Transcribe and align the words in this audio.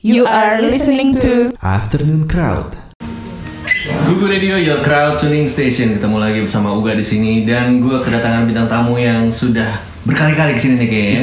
You 0.00 0.24
are 0.24 0.64
listening 0.64 1.12
to 1.20 1.52
Afternoon 1.60 2.24
Crowd. 2.24 2.72
Gugu 4.08 4.32
Radio 4.32 4.56
Your 4.56 4.80
Crowd 4.80 5.20
Tuning 5.20 5.44
Station 5.44 5.92
ketemu 5.92 6.16
lagi 6.16 6.40
bersama 6.40 6.72
Uga 6.72 6.96
di 6.96 7.04
sini 7.04 7.44
dan 7.44 7.84
gue 7.84 8.00
kedatangan 8.00 8.48
bintang 8.48 8.64
tamu 8.64 8.96
yang 8.96 9.28
sudah 9.28 9.68
berkali-kali 10.08 10.56
ke 10.56 10.60
sini 10.64 10.74
nih 10.80 10.88
kayaknya. 10.88 11.20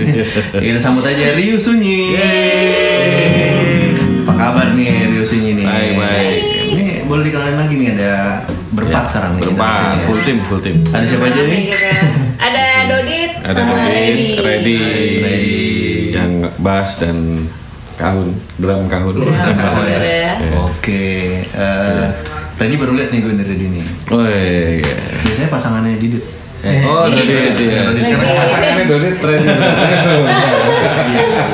Kita 0.64 0.78
sambut 0.80 1.04
aja 1.04 1.36
Rio 1.36 1.60
Sunyi. 1.60 2.16
Apa 4.24 4.32
kabar 4.32 4.72
nih 4.72 5.12
Rio 5.12 5.20
Sunyi 5.20 5.52
nih? 5.60 5.66
Baik, 5.68 5.92
baik. 6.00 6.36
Ini 6.72 6.84
boleh 7.04 7.22
dikenalin 7.28 7.56
lagi 7.60 7.74
nih 7.76 7.88
ada 8.00 8.12
berempat 8.72 9.04
Ya, 9.04 9.08
sekarang 9.12 9.32
nih. 9.36 9.42
Berempat, 9.44 9.76
bertiga. 9.76 10.04
full 10.08 10.20
team, 10.24 10.38
full 10.40 10.60
team. 10.64 10.76
Ada 10.88 11.04
siapa 11.04 11.28
aja 11.28 11.42
nih? 11.44 11.62
Ada 12.40 12.64
Dodit 12.88 13.30
Ada 13.44 13.60
sama 13.60 13.72
Dodit, 13.76 13.92
Reddy. 13.92 14.28
Ready, 14.40 14.78
Ready. 15.20 15.60
yang 16.16 16.32
bass 16.64 16.96
dan 16.96 17.44
kahun, 17.96 18.28
drum 18.60 18.86
kahun. 18.86 19.14
Bener 19.16 20.02
ya. 20.04 20.32
Oke. 20.68 21.42
eh 21.42 22.08
Ready 22.56 22.76
baru 22.80 22.96
lihat 22.96 23.12
nih 23.12 23.20
gue 23.20 23.36
dari 23.36 23.68
nih. 23.68 23.84
Oh 24.08 24.24
iya, 24.24 24.80
iya. 24.80 24.96
Biasanya 25.28 25.50
pasangannya 25.52 26.00
Didit. 26.00 26.24
Oh, 26.86 27.06
Dodit 27.06 27.54
ya. 27.58 27.82
Dodit 27.90 28.02
kan 28.02 28.18
Pasangannya 28.18 28.84
Dodit, 28.90 29.16
Ready. 29.22 29.48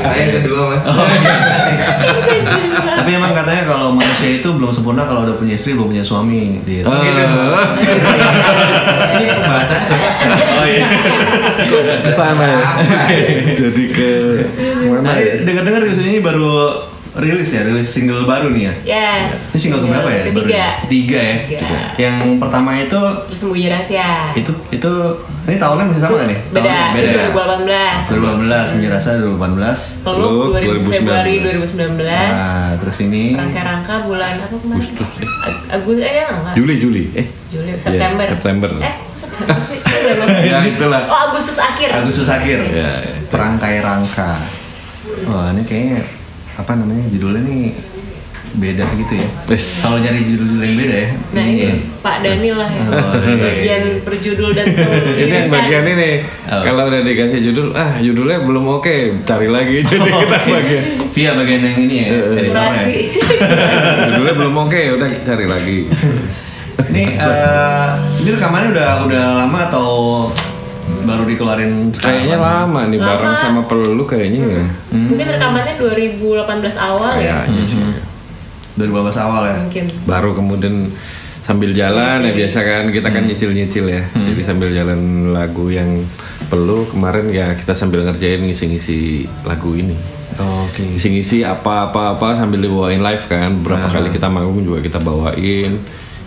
Saya 0.02 0.24
kedua 0.40 0.72
mas. 0.72 0.84
Tapi 2.92 3.10
emang 3.18 3.32
katanya 3.34 3.62
kalau 3.66 3.88
manusia 3.92 4.40
itu 4.40 4.48
belum 4.52 4.70
sempurna 4.70 5.04
kalau 5.04 5.26
udah 5.26 5.36
punya 5.36 5.54
istri 5.58 5.74
belum 5.76 5.92
punya 5.92 6.04
suami. 6.04 6.62
Dit. 6.64 6.86
Ah. 6.86 7.02
Ini 9.12 9.26
pembahasan 9.28 9.80
Oh 10.32 10.66
iya. 10.66 10.86
Ke 11.98 12.12
sana 12.12 12.46
ya. 12.46 12.60
Jadi 13.52 13.84
ke 13.92 14.10
mana 14.88 15.18
ya? 15.18 15.42
Dengar-dengar 15.44 15.82
Sunyi 15.92 16.22
baru 16.22 16.91
rilis 17.14 17.50
ya, 17.50 17.60
rilis 17.62 17.84
single 17.86 18.24
baru 18.24 18.48
nih 18.48 18.62
ya. 18.62 18.74
Yes. 18.86 19.52
Ini 19.52 19.58
single 19.60 19.80
keberapa 19.82 20.08
ya? 20.08 20.22
Ketiga. 20.24 20.40
Baru- 20.72 20.88
Tiga 20.88 21.20
ya. 21.20 21.36
Tiga. 21.44 21.68
Yang 21.94 22.16
pertama 22.38 22.70
itu 22.74 23.00
Bersembunyi 23.28 23.66
rahasia. 23.68 24.10
itu 24.32 24.48
itu 24.70 24.92
ini 25.42 25.56
tahunnya 25.56 25.84
masih 25.86 26.00
sama 26.00 26.14
nggak 26.14 26.28
nih? 26.28 26.38
Beda. 26.46 26.60
Tahunnya 26.62 26.80
Itu 26.80 26.96
beda 26.96 27.10
ya. 27.12 27.24
2018. 27.28 28.08
2018 28.08 28.72
Menjerasa 28.72 29.08
2018. 29.18 29.78
Peluk 30.00 30.30
Peluk 30.32 30.48
2000 30.54 30.88
Februari 30.90 31.34
2019. 31.36 32.00
2019. 32.00 32.32
Nah, 32.32 32.70
terus 32.76 32.96
ini 33.02 33.22
Rangka-rangka 33.34 33.94
bulan 34.02 34.32
apa 34.38 34.54
kemarin? 34.54 34.78
Agustus, 34.78 35.10
eh. 35.14 35.28
Ag- 35.42 35.64
Agus 35.70 35.98
eh 35.98 36.12
ya 36.14 36.26
enggak. 36.30 36.54
Juli, 36.54 36.74
Juli. 36.78 37.02
Eh, 37.12 37.26
Juli 37.48 37.70
September. 37.76 38.26
September. 38.30 38.70
Eh, 38.78 38.94
September. 39.12 39.56
ya 40.48 40.58
itulah. 40.64 41.02
Oh, 41.06 41.20
Agustus 41.28 41.56
akhir. 41.56 41.88
Agustus 41.92 42.24
akhir. 42.26 42.58
Ya, 42.66 42.88
ya. 43.02 43.14
Perangkai 43.28 43.80
rangka. 43.80 44.32
Wah, 45.24 45.52
ini 45.52 45.60
kayaknya 45.62 46.00
apa 46.52 46.72
namanya 46.76 47.04
judulnya 47.08 47.42
nih 47.44 47.72
beda 48.52 48.84
gitu 49.00 49.16
ya. 49.16 49.28
Kalau 49.80 49.96
nyari 49.96 50.28
judul-judul 50.28 50.60
yang 50.60 50.76
beda 50.76 50.96
ya. 51.00 51.08
Nah, 51.32 51.40
ininya 51.40 51.56
ini 51.56 51.64
ya. 51.64 51.74
Pak 52.04 52.16
Daniel 52.20 52.56
lah 52.60 52.68
ya. 52.68 52.82
Oh, 52.84 53.14
iya. 53.16 53.40
Bagian 53.40 53.82
perjudul 54.04 54.50
dan 54.52 54.66
tuh. 54.76 54.92
Ini 55.16 55.32
yang 55.32 55.48
bagian 55.48 55.84
ini 55.88 56.10
Oh. 56.52 56.60
kalau 56.60 56.92
udah 56.92 57.00
dikasih 57.00 57.40
judul, 57.40 57.72
ah 57.72 57.96
judulnya 57.96 58.44
belum 58.44 58.68
oke, 58.76 59.24
cari 59.24 59.48
lagi. 59.48 59.80
Jadi 59.88 60.04
kita 60.04 60.38
bagian 60.44 60.84
Via 61.16 61.30
bagian 61.32 61.60
yang 61.64 61.76
ini 61.80 61.96
ya, 61.96 62.08
editornya. 62.12 62.52
Durasi. 62.52 62.96
judulnya 64.12 64.34
belum 64.36 64.54
oke, 64.68 64.80
udah 65.00 65.08
cari 65.24 65.46
lagi. 65.48 65.78
Ini 66.92 67.04
eh, 67.16 67.88
ini 68.20 68.28
rekamannya 68.36 68.68
udah 68.76 68.88
udah 69.08 69.24
lama 69.40 69.58
atau 69.64 69.88
baru 71.02 71.22
dikeluarin 71.26 71.90
sekarang? 71.94 72.14
Kayaknya 72.18 72.38
lama 72.38 72.80
nih 72.86 72.98
Lama. 72.98 73.08
bareng 73.08 73.34
sama 73.38 73.60
pelulu 73.66 74.02
kayaknya 74.06 74.40
ya. 74.46 74.64
Mungkin 74.94 75.26
rekamannya 75.26 75.74
2018 75.78 76.78
awal 76.78 77.12
ya. 77.18 77.46
Kayaknya 77.46 77.64
sih. 77.66 77.80
2012 78.78 79.24
awal 79.24 79.42
ya. 79.46 79.56
Mungkin. 79.62 79.84
Baru 80.08 80.30
kemudian 80.34 80.74
sambil 81.42 81.74
jalan 81.74 82.22
ya 82.22 82.32
biasa 82.38 82.58
kan 82.62 82.84
kita 82.94 83.08
kan 83.10 83.22
nyicil-nyicil 83.26 83.86
ya. 83.90 84.02
Jadi 84.14 84.42
sambil 84.46 84.70
jalan 84.70 85.32
lagu 85.34 85.68
yang 85.68 86.06
perlu 86.46 86.86
kemarin 86.86 87.32
ya 87.32 87.54
kita 87.58 87.74
sambil 87.74 88.06
ngerjain 88.06 88.42
ngisi-ngisi 88.42 89.26
lagu 89.46 89.74
ini. 89.74 89.94
Oke. 90.38 90.96
Ngisi-ngisi 90.96 91.44
apa-apa-apa 91.44 92.38
sambil 92.40 92.62
dibawain 92.62 93.02
live 93.02 93.24
kan. 93.26 93.60
Berapa 93.60 93.90
kali 93.90 94.08
kita 94.14 94.30
manggung 94.30 94.62
juga 94.64 94.80
kita 94.80 94.98
bawain. 95.02 95.76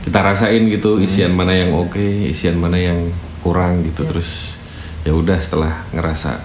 Kita 0.05 0.21
rasain 0.21 0.69
gitu 0.69 1.01
isian 1.01 1.33
mana 1.33 1.49
yang 1.49 1.73
oke, 1.73 2.29
isian 2.29 2.61
mana 2.61 2.77
yang 2.77 3.09
kurang 3.45 3.85
gitu 3.85 4.01
terus 4.09 4.57
ya 5.05 5.13
udah 5.13 5.37
setelah 5.37 5.85
ngerasa 5.93 6.41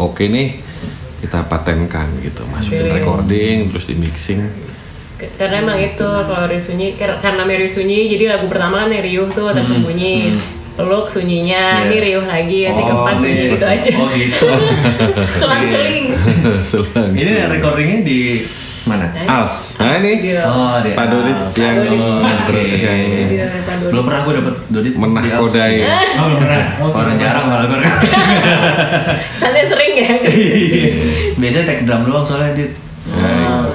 oke 0.00 0.24
nih 0.24 0.64
kita 1.20 1.44
patenkan 1.44 2.08
gitu 2.24 2.40
masukin 2.48 2.88
Oke. 2.88 2.96
recording 3.04 3.68
terus 3.68 3.84
di 3.84 3.94
mixing 4.00 4.40
Karena 5.16 5.64
emang 5.64 5.80
itu 5.80 6.04
kalau 6.04 6.44
Risunyi 6.44 6.92
karena 7.00 7.40
Mary 7.48 7.64
Sunyi 7.64 8.04
jadi 8.04 8.36
lagu 8.36 8.52
pertama 8.52 8.84
kan 8.84 8.92
Riuh 8.92 9.24
tuh 9.32 9.48
tersembunyi. 9.48 10.36
Peluk 10.76 11.08
sunyinya, 11.08 11.80
Iya. 11.80 11.88
ini 11.88 11.96
Riuh 12.04 12.26
lagi, 12.28 12.68
nanti 12.68 12.82
Oh, 12.84 12.88
keempat 12.92 13.16
sunyi 13.16 13.32
iya. 13.32 13.52
gitu 13.56 13.64
aja. 13.64 13.90
Oh, 13.96 14.08
gitu. 14.12 14.48
Selang 15.40 15.64
Ini 17.16 17.32
recordingnya 17.48 18.04
di 18.04 18.44
mana? 18.86 19.06
Als 19.20 19.74
nah 19.76 19.94
ini. 19.96 20.32
Oh, 20.38 20.78
di 20.78 20.90
Pak 20.90 21.06
Dodit 21.06 21.36
yang 21.54 21.76
Oh, 21.92 22.22
dari 22.46 22.78
Pak 23.58 23.74
Dodi. 23.76 23.90
Belum 23.90 24.04
pernah 24.04 24.20
gue 24.22 24.34
dapet 24.36 24.54
Dodit 24.68 24.92
menah 24.94 25.20
di 25.20 25.30
Als. 25.30 25.40
kodai 25.42 25.74
Oh. 26.80 26.90
Orang 26.92 27.16
jarang 27.16 27.46
malah 27.46 27.66
gue. 27.66 27.78
Sana 29.40 29.60
sering 29.60 29.92
ya. 29.96 30.10
Biasanya 31.40 31.64
take 31.64 31.82
drum 31.82 32.02
doang 32.04 32.22
soalnya 32.22 32.54
dit. 32.54 32.72
Oh, 33.08 33.66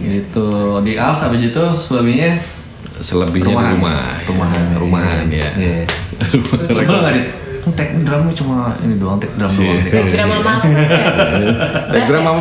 Gitu 0.00 0.48
di 0.80 0.92
Als 0.94 1.20
habis 1.20 1.40
itu 1.42 1.64
selebihnya 1.74 2.36
selebihnya 2.94 3.50
Rumahan. 3.50 3.74
rumah 3.74 4.02
Rumahan. 4.22 4.62
rumahan 4.76 5.26
ya 5.26 5.48
Iya. 5.54 5.82
Sebel 6.70 6.94
nggak 6.94 7.14
dit? 7.14 7.26
Kan 7.64 7.72
Take 7.72 7.96
drumnya 7.98 8.34
cuma 8.34 8.76
ini 8.78 8.94
doang 8.94 9.16
take 9.16 9.32
drum 9.34 9.48
doang. 9.48 9.80
Kira 9.88 10.26
mama 10.28 10.60
aku 10.60 10.68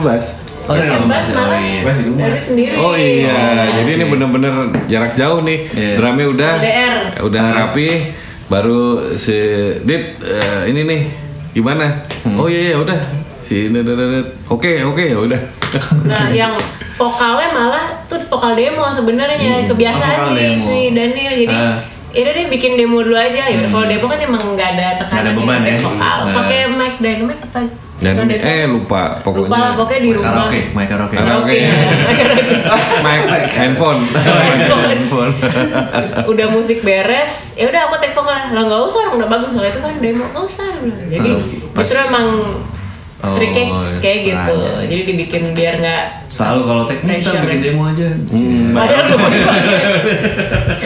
kan 0.03 0.19
ya. 0.19 0.27
Oh, 0.63 0.73
malah 0.73 1.59
iya. 1.59 1.79
Bass 1.81 1.97
di 1.97 2.05
rumah. 2.05 2.23
dari 2.23 2.39
sendiri. 2.41 2.73
Oh 2.75 2.93
iya, 2.93 3.39
jadi 3.65 3.89
ini 3.93 4.05
bener-bener 4.07 4.53
jarak 4.85 5.13
jauh 5.13 5.41
nih. 5.41 5.59
Iya. 5.67 5.93
Drumnya 5.95 6.25
udah, 6.29 6.51
LDR. 6.57 6.93
udah 7.21 7.45
rapi, 7.53 7.87
baru 8.45 8.81
si 9.13 9.35
Dit 9.81 10.03
eh, 10.19 10.61
ini 10.67 10.81
nih 10.83 11.01
gimana? 11.51 12.07
Oh 12.33 12.47
iya 12.47 12.71
iya 12.71 12.77
udah, 12.77 12.99
si 13.39 13.67
Dit. 13.67 14.27
Oke 14.47 14.79
oke 14.81 15.03
ya 15.03 15.19
udah. 15.19 15.41
Nah, 16.03 16.31
yang 16.39 16.53
vokalnya 16.93 17.49
malah 17.51 17.85
tuh 18.05 18.21
vokal 18.23 18.53
demo 18.53 18.85
sebenarnya 18.87 19.35
kebiasaan 19.65 20.15
Oh, 20.15 20.31
nih 20.31 20.47
demo. 20.53 20.63
si 20.63 20.77
Daniel 20.91 21.33
jadi 21.35 21.51
Ah. 21.51 21.75
ya 22.09 22.21
udah 22.21 22.33
deh 22.35 22.45
bikin 22.47 22.77
demo 22.77 23.01
dulu 23.01 23.17
aja 23.17 23.41
ya 23.43 23.57
udah 23.57 23.69
kalau 23.69 23.85
demo 23.85 24.05
kan 24.05 24.19
emang 24.21 24.43
nggak 24.53 24.69
ada 24.71 24.87
tekanan 24.95 25.09
Nggak 25.09 25.25
ada 25.25 25.31
beban 25.35 25.61
ya. 25.65 25.75
vokal 25.81 26.17
Nah. 26.21 26.33
pakai 26.35 26.59
mic 26.69 26.93
dynamic 26.99 27.37
apa 27.41 27.59
Dan 28.03 28.19
Nggak 28.19 28.35
ada- 28.35 28.51
eh 28.51 28.63
lupa 28.67 29.01
pokoknya. 29.17 29.47
lupa 29.47 29.57
lah 29.57 29.71
pokoknya 29.73 30.01
di 30.01 30.11
rumah 30.11 30.27
Karaoke, 30.29 30.61
mic 30.69 30.85
karaoke. 30.85 31.15
Karaoke. 31.15 31.55
ya. 31.55 31.71
Mic, 33.05 33.21
handphone. 33.49 33.99
Handphone. 34.11 35.31
udah 36.25 36.47
musik 36.49 36.79
beres 36.81 37.53
ya 37.53 37.65
udah 37.65 37.81
aku 37.85 37.95
take 37.97 38.11
vokal 38.11 38.33
lah 38.33 38.61
nggak 38.61 38.81
usah 38.81 38.99
orang 39.01 39.13
udah 39.17 39.29
bagus 39.29 39.49
soalnya 39.49 39.71
itu 39.71 39.79
kan 39.79 39.93
demo 39.97 40.23
nggak 40.25 40.43
usah 40.43 40.67
jadi 41.07 41.29
Oh, 41.29 41.39
pas- 41.71 41.81
justru 41.81 41.97
emang 42.01 42.27
Oh, 43.23 43.39
triknya 43.39 43.71
kayak 43.97 44.19
gitu 44.25 44.55
sengaja. 44.59 44.83
jadi 44.83 45.01
dibikin 45.05 45.43
biar 45.55 45.73
nggak 45.79 46.03
Selalu 46.27 46.61
kalau 46.65 46.83
ini 46.83 47.13
kita 47.15 47.39
bikin 47.39 47.59
demo 47.63 47.83
aja. 47.87 48.07
padahal 48.69 49.03
udah 49.05 49.31
dipakai 49.31 49.81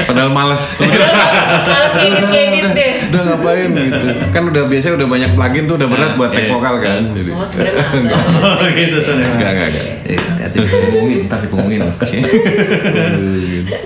Padahal 0.06 0.30
males. 0.30 0.66
Males 0.78 1.96
edit-edit 2.06 2.68
deh. 2.72 2.87
Udah 3.10 3.22
ngapain 3.26 3.70
gitu. 3.70 4.08
Kan 4.30 4.44
udah 4.46 4.64
biasa 4.66 4.94
udah 4.94 5.08
banyak 5.08 5.32
plugin 5.32 5.64
tuh 5.64 5.76
udah 5.76 5.88
berat 5.88 6.12
buat 6.14 6.30
take 6.30 6.44
Iya. 6.44 6.54
vokal 6.54 6.76
kan. 6.78 7.02
Jadi. 7.12 7.30
Oh, 7.32 7.44
sebenarnya 7.44 7.84
males. 7.84 8.22
Oh 8.58 8.68
gitu 8.70 8.98
soalnya. 9.00 9.28
Enggak 9.30 9.50
enggak 9.50 9.68
enggak. 9.70 9.86
Eh, 10.06 10.20
hati 10.38 10.58
dipungungin, 10.58 11.20
ntar 11.26 11.40
dipungungin. 11.42 11.80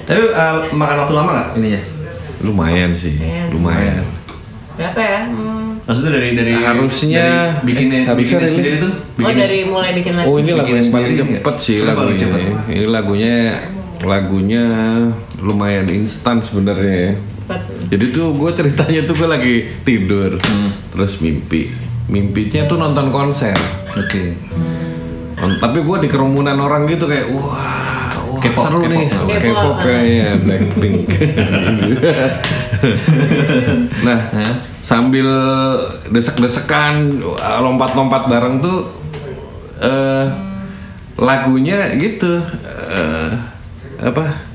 Tapi 0.03 0.21
eh, 0.23 0.53
makan 0.71 0.95
waktu 0.97 1.13
lama 1.13 1.29
nggak 1.31 1.47
ininya? 1.57 1.81
Lumayan 2.41 2.91
sih, 2.91 3.21
lumayan. 3.50 4.01
Berapa 4.73 4.97
ya? 5.00 5.19
Hmm. 5.27 5.77
Maksudnya 5.81 6.12
dari 6.12 6.29
dari 6.33 6.53
Harusnya- 6.56 7.53
dari 7.53 7.65
bikinnya 7.67 8.00
eh, 8.03 8.13
rilis. 8.15 8.50
sendiri 8.51 8.75
tuh? 8.79 8.89
Oh 8.89 8.97
bikinnya 9.19 9.44
dari 9.44 9.59
mulai 9.63 9.91
bikin 9.94 10.13
lagu. 10.15 10.25
Oh 10.25 10.35
ini 10.38 10.51
lagu 10.51 10.62
Bikin 10.63 10.75
yang 10.75 10.89
paling 10.89 11.13
cepet 11.13 11.38
nggak? 11.44 11.56
sih 11.59 11.77
lagunya. 11.83 12.17
cepet? 12.17 12.41
Ini 12.71 12.85
lagunya 12.88 13.35
lagunya 14.01 14.63
lumayan 15.38 15.85
instan 15.88 16.38
sebenarnya. 16.39 16.95
ya. 17.03 17.13
Jadi 17.88 18.03
tuh 18.09 18.31
gue 18.31 18.50
ceritanya 18.51 19.00
tuh 19.03 19.13
gue 19.13 19.25
lagi 19.25 19.53
tidur, 19.81 20.38
Hmm. 20.38 20.69
terus 20.89 21.19
mimpi. 21.19 21.68
Mimpinya 22.06 22.65
tuh 22.65 22.75
nonton 22.75 23.09
konser. 23.09 23.53
Oke. 23.92 24.36
Non- 25.36 25.57
Tapi 25.57 25.77
gue 25.80 25.95
di 26.00 26.07
kerumunan 26.07 26.56
orang 26.56 26.86
gitu 26.86 27.06
kayak 27.06 27.25
wah, 27.30 27.50
wah 28.21 28.38
K-pop, 28.38 28.62
seru 28.62 28.77
K-pop. 28.80 28.89
nih, 28.89 29.03
K-pop. 29.07 29.42
K-pop 29.42 29.75
kayaknya 29.80 30.27
Blackpink. 30.39 30.95
nah, 34.01 34.19
sambil 34.81 35.27
desek-desekan, 36.07 37.19
lompat-lompat 37.59 38.27
bareng 38.27 38.56
tuh 38.59 38.77
eh 39.77 40.25
lagunya 41.18 41.92
gitu 41.95 42.39
eh, 42.88 43.30
apa 44.00 44.50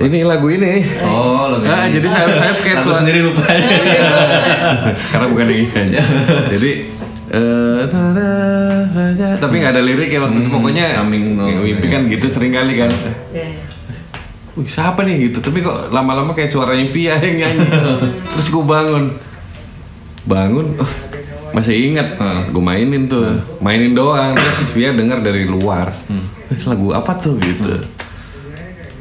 ini 0.00 0.22
lagu 0.22 0.46
ini. 0.46 0.78
Oh, 1.02 1.50
lagu 1.50 1.64
Ah, 1.64 1.84
ini. 1.84 1.98
jadi 1.98 2.06
saya 2.06 2.26
saya 2.30 2.52
Lagu 2.54 2.82
suara- 2.82 2.98
sendiri 2.98 3.20
lupa. 3.20 3.42
karena 5.10 5.26
bukan 5.26 5.44
yang 5.44 5.60
ini 5.60 5.98
jadi 6.48 6.70
eh, 7.28 7.80
na, 7.90 8.28
tapi 9.36 9.54
nggak 9.58 9.72
ada 9.74 9.82
lirik 9.82 10.08
ya 10.08 10.22
waktu 10.22 10.38
itu. 10.38 10.48
Pokoknya 10.48 10.84
coming, 10.96 11.24
no. 11.34 11.44
mimpi 11.60 11.86
kan 11.86 12.06
gitu 12.06 12.26
sering 12.26 12.50
kali 12.50 12.76
kan. 12.76 12.90
Ya. 13.30 13.48
Wih 14.54 14.66
siapa 14.66 15.02
nih 15.02 15.28
gitu? 15.28 15.38
Tapi 15.40 15.60
kok 15.60 15.90
lama-lama 15.90 16.32
kayak 16.32 16.48
suaranya 16.48 16.86
Via 16.86 17.14
yang 17.16 17.36
nyanyi. 17.36 17.66
Terus 18.32 18.48
gue 18.48 18.64
bangun. 18.64 19.04
Bangun? 20.24 20.66
Oh, 20.76 20.90
Masih 21.48 21.74
ingat. 21.86 22.18
Gue 22.48 22.58
mainin 22.58 23.06
tuh. 23.06 23.38
Mainin 23.58 23.94
doang. 23.94 24.34
Terus 24.34 24.70
Via 24.74 24.90
dengar 24.92 25.20
dari 25.20 25.42
luar. 25.42 25.90
Eh 26.48 26.58
lagu 26.64 26.90
apa 26.90 27.12
tuh 27.14 27.36
gitu 27.38 27.97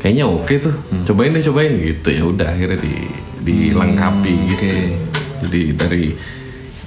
Kayaknya 0.07 0.23
oke 0.23 0.53
tuh 0.63 0.75
Cobain 1.03 1.35
deh 1.35 1.43
cobain 1.43 1.73
gitu 1.83 2.07
ya 2.15 2.23
udah 2.23 2.47
akhirnya 2.47 2.79
di 2.79 2.95
dilengkapi 3.43 4.35
gitu 4.55 4.65
Jadi 5.43 5.61
dari, 5.75 6.03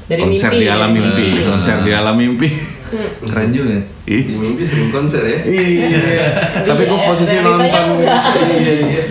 Dari 0.08 0.20
konser 0.25 0.56
mimpi 0.56 0.64
di 0.64 0.64
ya? 0.64 0.81
alam 0.81 0.90
mimpi 0.96 1.28
Konser 1.44 1.76
di 1.84 1.93
alam 1.93 2.17
mimpi 2.17 2.49
Keren 3.20 3.52
juga. 3.55 3.78
Di 4.02 4.34
mimpi 4.34 4.67
sering 4.67 4.90
konser 4.90 5.22
ya. 5.22 5.38
Iya, 5.46 6.26
tapi 6.67 6.90
kok 6.90 6.99
Iya, 6.99 7.06
posisi 7.06 7.37
realitanya 7.38 7.46
nonton 7.46 7.84
enggak. 7.94 8.22
Iya, 8.50 8.72
iya. 8.82 9.02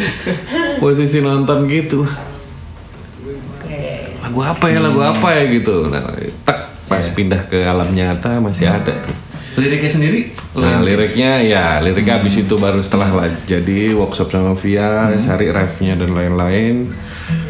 Posisi 0.83 1.17
nonton 1.23 1.59
gitu. 1.71 2.03
Oke. 2.03 3.79
Lagu 4.19 4.39
apa 4.43 4.65
ya, 4.67 4.83
lagu 4.83 4.99
apa 4.99 5.27
ya 5.31 5.43
gitu. 5.47 5.87
Nah, 5.87 6.11
tek 6.43 6.59
pas 6.91 7.05
pindah 7.15 7.47
ke 7.47 7.63
alam 7.63 7.87
nyata 7.95 8.43
masih 8.43 8.67
ada 8.67 8.91
tuh. 8.99 9.28
Liriknya 9.59 9.91
sendiri? 9.91 10.19
Nah, 10.55 10.79
liriknya 10.79 11.43
ya, 11.43 11.65
liriknya 11.83 12.23
habis 12.23 12.39
itu 12.39 12.55
baru 12.55 12.79
setelah 12.79 13.11
lah 13.11 13.27
jadi 13.43 13.91
workshop 13.91 14.31
sama 14.31 14.55
Via, 14.55 15.11
cari 15.19 15.51
refnya 15.51 15.99
dan 15.99 16.15
lain-lain. 16.15 16.95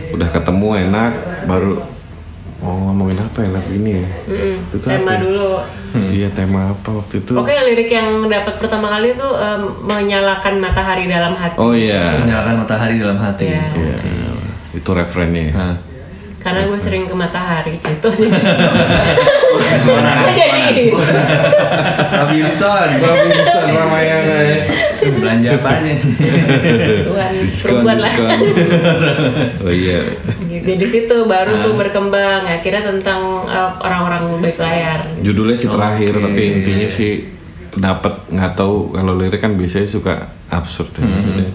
Udah 0.10 0.26
ketemu 0.34 0.90
enak, 0.90 1.12
baru 1.46 1.78
oh 2.60 2.76
ngomongin 2.92 3.22
apa 3.24 3.46
ya 3.46 3.50
lagu 3.56 3.72
ini 3.72 4.04
ya? 4.04 4.10
Mm-mm. 4.28 4.56
Itu 4.68 4.76
Tema 4.84 5.00
apa 5.00 5.12
ya? 5.14 5.20
dulu. 5.24 5.50
Iya, 5.90 6.28
tema 6.34 6.62
apa 6.74 6.90
waktu 6.92 7.16
itu? 7.24 7.34
Oke, 7.38 7.54
lirik 7.54 7.90
yang 7.90 8.28
dapat 8.28 8.58
pertama 8.60 8.90
kali 8.94 9.16
itu 9.16 9.26
em, 9.26 9.64
menyalakan 9.86 10.54
matahari 10.60 11.06
dalam 11.08 11.34
hati. 11.38 11.58
Oh 11.58 11.72
iya. 11.74 12.26
Menyalakan 12.26 12.56
matahari 12.66 12.96
dalam 13.00 13.18
hati. 13.22 13.46
Iya. 13.54 13.66
Iya. 13.74 13.98
Itu 14.76 14.90
referennya. 14.94 15.54
Nah, 15.54 15.78
Karena 16.40 16.72
gue 16.72 16.80
sering 16.80 17.04
ke 17.04 17.16
matahari, 17.16 17.76
gitu 17.84 18.08
sih. 18.12 18.32
Pesona, 19.58 20.30
Jadi, 20.30 20.94
Robinson. 22.14 22.88
Robinson 23.02 23.68
Ramayana 23.74 24.38
ya. 24.46 24.60
Belanja 25.00 25.50
apanya? 25.58 25.96
Tuhan 27.08 27.32
Diskon, 27.42 27.82
diskon. 27.88 28.38
Oh 29.64 29.72
iya. 29.72 30.00
Jadi 30.44 30.86
situ 30.86 31.18
baru 31.26 31.52
tuh 31.64 31.74
berkembang. 31.80 32.44
Akhirnya 32.46 32.84
tentang 32.84 33.48
eh, 33.48 33.72
orang-orang 33.80 34.44
baik 34.44 34.60
layar. 34.60 35.08
Judulnya 35.24 35.56
sih 35.56 35.70
terakhir, 35.72 36.14
tapi 36.20 36.42
intinya 36.62 36.90
sih 36.92 37.12
dapat 37.80 38.14
nggak 38.28 38.54
tahu 38.60 38.92
kalau 38.92 39.14
lirik 39.16 39.40
kan 39.40 39.56
biasanya 39.56 39.88
suka 39.88 40.14
absurd 40.52 40.92
ya. 41.00 41.08
Maksudnya 41.08 41.50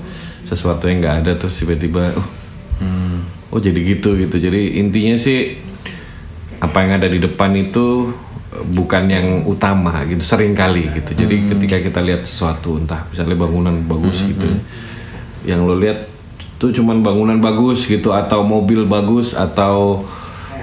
sesuatu 0.44 0.88
yang 0.88 1.04
nggak 1.04 1.16
ada 1.24 1.32
terus 1.36 1.56
tiba-tiba, 1.60 2.16
oh, 2.16 2.28
oh 3.52 3.60
jadi 3.60 3.76
gitu 3.76 4.16
gitu. 4.16 4.36
Jadi 4.40 4.80
intinya 4.80 5.20
sih 5.20 5.60
apa 6.64 6.76
yang 6.80 6.96
ada 6.96 7.06
di 7.06 7.18
depan 7.18 7.52
itu 7.52 8.10
eh, 8.50 8.64
bukan 8.70 9.04
yang 9.06 9.26
utama 9.44 10.00
gitu 10.04 10.20
sering 10.20 10.52
kali 10.52 10.88
gitu. 10.94 11.12
Jadi 11.14 11.48
ketika 11.48 11.76
kita 11.78 12.00
lihat 12.00 12.22
sesuatu 12.22 12.76
entah 12.76 13.04
misalnya 13.06 13.36
bangunan 13.36 13.76
bagus 13.84 14.24
gitu 14.24 14.48
yang 15.44 15.62
lo 15.62 15.76
lihat 15.76 16.08
tuh 16.56 16.72
cuman 16.72 17.00
bangunan 17.00 17.36
bagus 17.36 17.84
gitu 17.84 18.10
atau 18.10 18.40
mobil 18.40 18.82
bagus 18.84 19.32
atau 19.32 20.00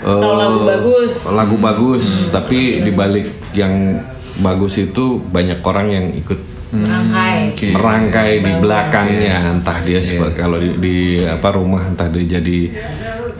Atau 0.01 0.17
eh, 0.17 0.33
lagu 0.33 0.59
bagus. 0.65 1.13
lagu 1.29 1.55
bagus. 1.57 2.05
Tapi 2.29 2.81
dibalik 2.81 3.29
yang 3.53 4.01
bagus 4.37 4.73
itu 4.75 5.21
banyak 5.21 5.61
orang 5.61 5.87
yang 5.87 6.07
ikut 6.15 6.39
Merangkai. 6.71 7.51
Oke. 7.51 7.67
merangkai 7.69 8.31
di 8.39 8.51
belakangnya. 8.57 9.37
Entah 9.51 9.83
dia 9.83 9.99
seba- 9.99 10.31
kalau 10.31 10.55
di, 10.55 10.71
di 10.79 10.95
apa 11.19 11.51
rumah 11.51 11.83
entah 11.83 12.07
dia 12.07 12.39
jadi 12.39 12.59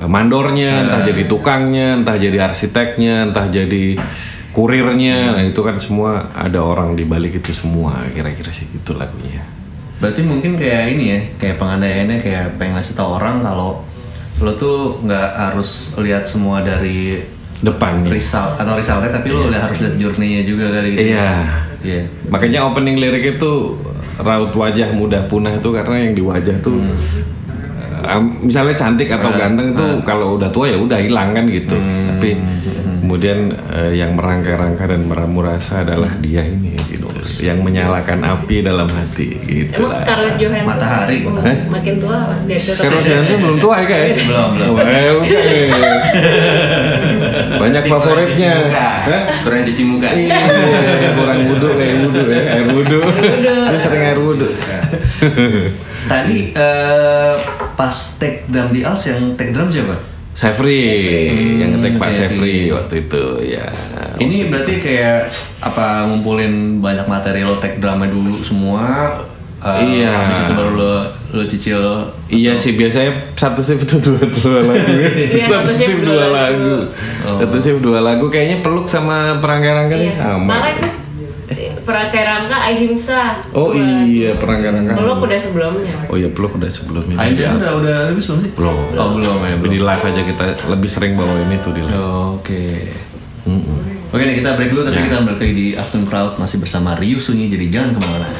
mandornya 0.08 0.88
entah 0.88 1.02
jadi 1.06 1.24
tukangnya 1.30 2.02
entah 2.02 2.18
jadi 2.18 2.38
arsiteknya 2.50 3.30
entah 3.30 3.46
jadi 3.50 4.00
kurirnya. 4.52 5.38
Nah 5.38 5.44
itu 5.48 5.62
kan 5.62 5.80
semua 5.80 6.30
ada 6.34 6.62
orang 6.62 6.96
di 6.98 7.06
balik 7.08 7.40
itu 7.42 7.54
semua 7.54 8.04
kira-kira 8.12 8.52
sih 8.52 8.68
gitu 8.68 8.98
lagunya 8.98 9.44
Berarti 10.02 10.26
mungkin 10.26 10.58
kayak 10.58 10.98
ini 10.98 11.06
ya, 11.14 11.20
kayak 11.38 11.56
pengandaiannya 11.62 12.18
kayak 12.18 12.58
pengen 12.58 12.82
ngasih 12.82 12.98
tau 12.98 13.22
orang 13.22 13.46
kalau 13.46 13.86
lo 14.42 14.52
tuh 14.58 14.98
nggak 15.06 15.30
harus 15.38 15.94
lihat 16.02 16.26
semua 16.26 16.66
dari 16.66 17.22
depan 17.62 18.10
result 18.10 18.58
atau 18.58 18.74
resultnya, 18.74 19.14
tapi 19.14 19.30
lo 19.30 19.46
harus 19.54 19.78
lihat 19.78 19.96
journey-nya 20.02 20.42
juga 20.42 20.74
kali 20.74 20.98
gitu. 20.98 21.14
iya. 21.14 21.62
Iya. 21.82 22.06
makanya 22.30 22.70
opening 22.70 23.02
lirik 23.02 23.38
itu 23.38 23.52
raut 24.22 24.54
wajah 24.54 24.94
mudah 24.94 25.26
punah 25.26 25.58
itu 25.58 25.70
karena 25.74 25.96
yang 25.98 26.14
di 26.14 26.22
wajah 26.22 26.62
tuh 26.62 26.78
misalnya 28.42 28.76
cantik 28.76 29.10
atau 29.10 29.30
ganteng 29.34 29.78
itu 29.78 29.88
kalau 30.04 30.38
udah 30.40 30.50
tua 30.50 30.70
ya 30.70 30.78
udah 30.78 31.00
hilang 31.02 31.34
kan 31.34 31.46
gitu. 31.48 31.78
Tapi 31.78 32.38
kemudian 33.12 33.52
eh, 33.76 34.00
yang 34.00 34.16
merangkai-rangkai 34.16 34.88
dan 34.88 35.04
meramu 35.04 35.44
rasa 35.44 35.84
adalah 35.84 36.16
dia 36.24 36.48
ini 36.48 36.80
gitu 36.88 37.12
yang 37.44 37.60
menyalakan 37.60 38.24
api 38.24 38.64
dalam 38.64 38.88
hati 38.88 39.36
gitu 39.44 39.84
Emang. 39.84 40.00
Scarlett 40.00 40.40
Johansson 40.40 40.72
Matahari. 40.72 41.28
Eh? 41.28 41.58
makin 41.68 42.00
tua 42.00 42.16
apa? 42.24 42.40
Dia 42.48 42.56
tetap 42.56 42.72
Scarlett. 42.80 43.04
Johansson 43.12 43.38
belum 43.44 43.58
tua 43.60 43.76
ya 43.84 43.86
kayak 43.92 44.16
Belum, 44.32 44.50
belum. 44.56 44.72
Oh, 44.72 44.80
eh, 44.80 45.12
udah, 45.12 45.44
eh. 45.52 45.68
banyak 47.60 47.84
favoritnya 47.92 48.54
Hah? 48.72 49.24
Kurang 49.44 49.62
cuci 49.68 49.84
muka. 49.84 50.08
Iya, 50.16 50.40
kurang 51.12 51.40
wudhu 51.52 51.68
kayak 51.76 51.96
wudhu 52.08 52.24
ya, 52.32 52.42
air 52.48 52.68
wudhu. 52.72 53.00
Saya 53.44 53.80
sering 53.84 54.04
air 54.08 54.20
wudhu. 54.24 54.48
Tadi 56.16 56.56
eh, 56.56 57.34
pas 57.76 57.96
take 58.16 58.48
drum 58.48 58.72
di 58.72 58.88
Als 58.88 59.04
yang 59.04 59.36
take 59.36 59.52
drum 59.52 59.68
siapa? 59.68 60.00
Sefri, 60.32 60.80
yang 61.60 61.76
ngetek 61.76 61.96
Pak 61.96 62.08
oke, 62.08 62.16
Sefri 62.16 62.56
waktu 62.68 62.96
itu 63.02 63.24
ya. 63.46 63.68
Ini 64.16 64.48
berarti 64.48 64.74
kayak 64.78 65.28
apa 65.60 66.08
ngumpulin 66.08 66.80
banyak 66.80 67.04
materi 67.06 67.42
lo 67.42 67.58
take 67.58 67.78
drama 67.78 68.08
dulu 68.08 68.40
semua. 68.40 68.84
eh, 69.60 70.02
Iya. 70.02 70.10
Habis 70.10 70.40
itu 70.42 70.54
baru 70.56 70.72
lo 70.74 70.94
lo 71.32 71.44
cicil. 71.46 71.84
Iya 72.28 72.56
sih 72.56 72.74
biasanya 72.74 73.12
satu 73.36 73.60
shift 73.60 73.84
itu 73.86 74.00
dua, 74.00 74.24
dua 74.26 74.60
lagu. 74.64 74.94
Iya, 75.14 75.46
satu 75.48 75.72
shift 75.72 76.02
dua 76.02 76.26
lagu. 76.28 76.74
Satu 77.22 77.58
shift 77.60 77.80
dua 77.80 78.00
lagu 78.00 78.26
kayaknya 78.26 78.58
peluk 78.60 78.88
sama 78.88 79.38
perangkai-rangkainya 79.38 80.10
Iya. 80.10 80.18
sama. 80.18 80.48
Malah 80.50 80.70
itu 80.72 80.88
perangkai 81.82 82.22
rangka 82.22 82.58
Ahimsa. 82.64 83.42
Oh 83.52 83.72
iya 83.72 84.36
perangkai-rangkai. 84.36 84.94
Peluk 84.94 85.20
udah 85.22 85.40
sebelumnya. 85.40 85.96
Oh 86.06 86.16
iya 86.16 86.28
peluk 86.28 86.54
udah 86.56 86.68
sebelumnya. 86.68 87.16
Aida 87.16 87.54
udah 87.54 87.72
udah 87.78 87.96
rilis 88.10 88.26
belum 88.26 88.40
sih? 88.42 88.52
Belum. 88.54 88.76
Oh 88.94 89.10
belum 89.14 89.38
ya 89.40 89.54
Di 89.54 89.60
belum. 89.60 89.84
live 89.84 90.04
aja 90.06 90.22
kita 90.24 90.44
lebih 90.68 90.90
sering 90.90 91.14
bawain 91.14 91.50
itu 91.50 91.70
di 91.70 91.82
live. 91.82 91.98
Oke. 92.36 92.64
Mm-mm. 93.42 93.80
Oke 94.08 94.22
nih 94.22 94.38
kita 94.38 94.54
break 94.54 94.70
dulu 94.70 94.84
tapi 94.84 94.98
Ya. 94.98 95.06
kita 95.08 95.18
balik 95.24 95.40
lagi 95.40 95.54
di 95.54 95.68
Afternoon 95.74 96.06
Crowd 96.06 96.34
masih 96.36 96.58
bersama 96.58 96.94
Ryu 96.94 97.18
Sunyi 97.18 97.48
jadi 97.48 97.66
jangan 97.72 97.96
ke 97.96 98.00
mana-mana. 98.02 98.40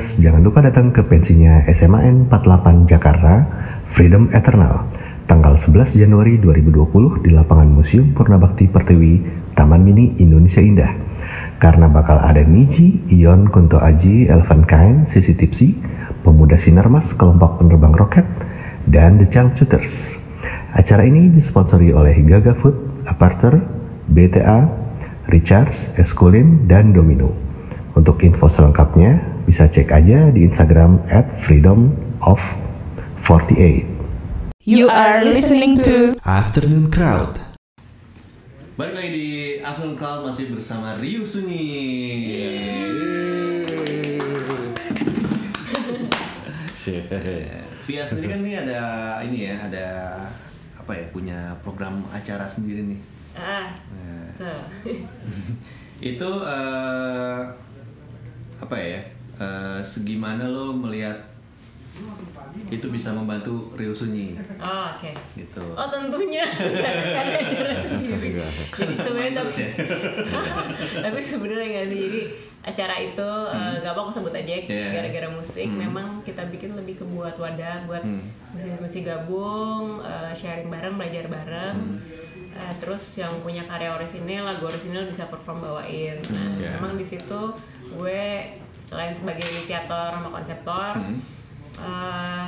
Jangan 0.00 0.40
lupa 0.40 0.64
datang 0.64 0.96
ke 0.96 1.04
pensinya 1.04 1.60
SMAN 1.68 2.32
48 2.32 2.88
Jakarta, 2.88 3.44
Freedom 3.92 4.32
Eternal, 4.32 4.88
tanggal 5.28 5.60
11 5.60 5.92
Januari 5.92 6.40
2020 6.40 7.20
di 7.20 7.28
lapangan 7.36 7.68
Museum 7.68 8.16
Purnabakti 8.16 8.64
Pertiwi, 8.64 9.20
Taman 9.52 9.84
Mini 9.84 10.16
Indonesia 10.16 10.64
Indah. 10.64 10.96
Karena 11.60 11.92
bakal 11.92 12.16
ada 12.16 12.40
Niji, 12.40 13.04
Ion, 13.12 13.52
Kunto 13.52 13.76
Aji, 13.76 14.24
Elvan 14.24 14.64
Kain, 14.64 15.04
Sisi 15.04 15.36
Tipsi, 15.36 15.76
Pemuda 16.24 16.56
Sinarmas, 16.56 17.12
Kelompok 17.12 17.60
Penerbang 17.60 17.92
Roket, 17.92 18.24
dan 18.88 19.20
The 19.20 19.28
Changcuters. 19.28 20.16
Acara 20.72 21.04
ini 21.04 21.28
disponsori 21.28 21.92
oleh 21.92 22.16
Gaga 22.24 22.56
Food, 22.56 23.04
Aparter, 23.04 23.60
BTA, 24.08 24.64
Richards, 25.28 25.92
Eskulin, 26.00 26.64
dan 26.64 26.96
Domino. 26.96 27.36
Untuk 27.92 28.24
info 28.24 28.48
selengkapnya 28.48 29.29
bisa 29.50 29.66
cek 29.66 29.90
aja 29.90 30.30
di 30.30 30.46
Instagram 30.46 31.02
at 31.10 31.26
freedom 31.42 31.90
of 32.22 32.38
48. 33.26 33.82
You 34.62 34.86
are 34.86 35.26
listening 35.26 35.74
to 35.82 36.14
Afternoon 36.22 36.86
Crowd. 36.86 37.34
Balik 38.78 38.94
lagi 38.94 39.10
di 39.10 39.28
Afternoon 39.58 39.98
Crowd 39.98 40.30
masih 40.30 40.54
bersama 40.54 40.94
Ryu 41.02 41.26
Sunyi. 41.26 41.66
Via 47.90 48.06
sendiri 48.06 48.30
kan 48.30 48.46
ini 48.46 48.54
ada 48.54 48.80
ini 49.26 49.50
ya, 49.50 49.66
ada 49.66 49.86
apa 50.78 50.94
ya 50.94 51.10
punya 51.10 51.58
program 51.66 52.06
acara 52.14 52.46
sendiri 52.46 52.86
nih. 52.86 53.00
Ah, 53.34 53.74
Nah, 54.38 54.62
itu 56.14 56.30
eh, 56.46 57.40
apa 58.62 58.78
ya? 58.78 59.18
Eh, 59.40 59.80
segimana 59.80 60.44
lo 60.46 60.70
melihat 60.72 61.16
itu 62.66 62.86
bisa 62.88 63.10
membantu 63.10 63.74
Ryu 63.74 63.92
Sunyi 63.92 64.32
Oh, 64.56 64.88
oke. 64.88 65.10
gitu. 65.34 65.60
Oh 65.70 65.86
tentunya 65.86 66.40
ada 67.20 67.36
acara 67.36 67.74
sendiri. 67.76 68.40
Jadi 68.70 68.94
sebenarnya 68.96 69.32
tapi, 69.36 69.50
ya? 69.52 69.68
tapi 71.04 71.20
sebenarnya 71.20 71.66
nggak 71.68 71.86
sih. 71.86 72.00
Jadi 72.00 72.20
acara 72.62 72.94
itu 72.96 73.30
eh, 73.46 73.72
nggak 73.76 73.90
apa 73.90 74.00
aku 74.00 74.12
sebut 74.12 74.32
aja 74.32 74.54
Hmm. 74.56 74.70
Iya. 74.70 74.88
gara-gara 74.94 75.28
musik. 75.30 75.68
Memang 75.68 76.06
kita 76.22 76.42
bikin 76.46 76.72
lebih 76.74 76.94
ke 76.96 77.04
buat 77.06 77.34
wadah, 77.34 77.84
buat 77.84 78.00
Hmm. 78.00 78.24
musisi-musisi 78.50 79.00
gabung, 79.02 80.00
eh, 80.00 80.32
sharing 80.32 80.68
bareng, 80.68 80.96
belajar 80.96 81.26
bareng. 81.26 81.76
Hmm. 81.76 81.98
Eh, 82.50 82.72
terus 82.78 83.02
yang 83.16 83.32
punya 83.40 83.60
karya 83.62 83.92
orisinil, 83.92 84.42
lagu 84.42 84.64
orisinil 84.64 85.04
bisa 85.04 85.26
perform 85.26 85.60
bawain. 85.60 86.16
Nah, 86.24 86.38
Hmm. 86.46 86.56
Iya. 86.56 86.70
memang 86.76 86.92
di 86.94 87.04
situ 87.04 87.40
gue 87.90 88.24
selain 88.90 89.14
sebagai 89.14 89.46
inisiator 89.46 90.10
sama 90.10 90.28
konseptor, 90.28 90.92
Hmm. 90.98 91.22
eh, 91.78 92.46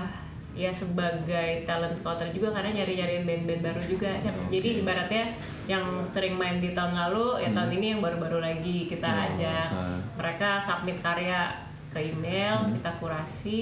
ya 0.53 0.69
sebagai 0.69 1.63
talent 1.63 1.95
scouter 1.95 2.29
juga 2.29 2.53
karena 2.53 2.75
nyari-nyariin 2.75 3.23
band-band 3.23 3.63
baru 3.65 3.81
juga 3.87 4.11
Siap- 4.19 4.51
jadi 4.51 4.83
ibaratnya 4.83 5.25
yang 5.65 5.81
sering 6.05 6.35
main 6.35 6.59
di 6.59 6.77
tahun 6.77 6.93
lalu 6.93 7.41
ya 7.41 7.51
tahun 7.53 7.73
ini 7.73 7.87
yang 7.89 8.01
baru-baru 8.01 8.43
lagi 8.43 8.85
kita 8.85 9.07
Hmm. 9.07 9.17
Oh, 9.17 9.27
ajak 9.31 9.67
ah. 9.71 9.99
mereka 10.13 10.61
submit 10.61 11.01
karya 11.01 11.57
ke 11.89 12.05
email 12.05 12.59
Hmm. 12.61 12.75
kita 12.77 12.91
kurasi 12.99 13.61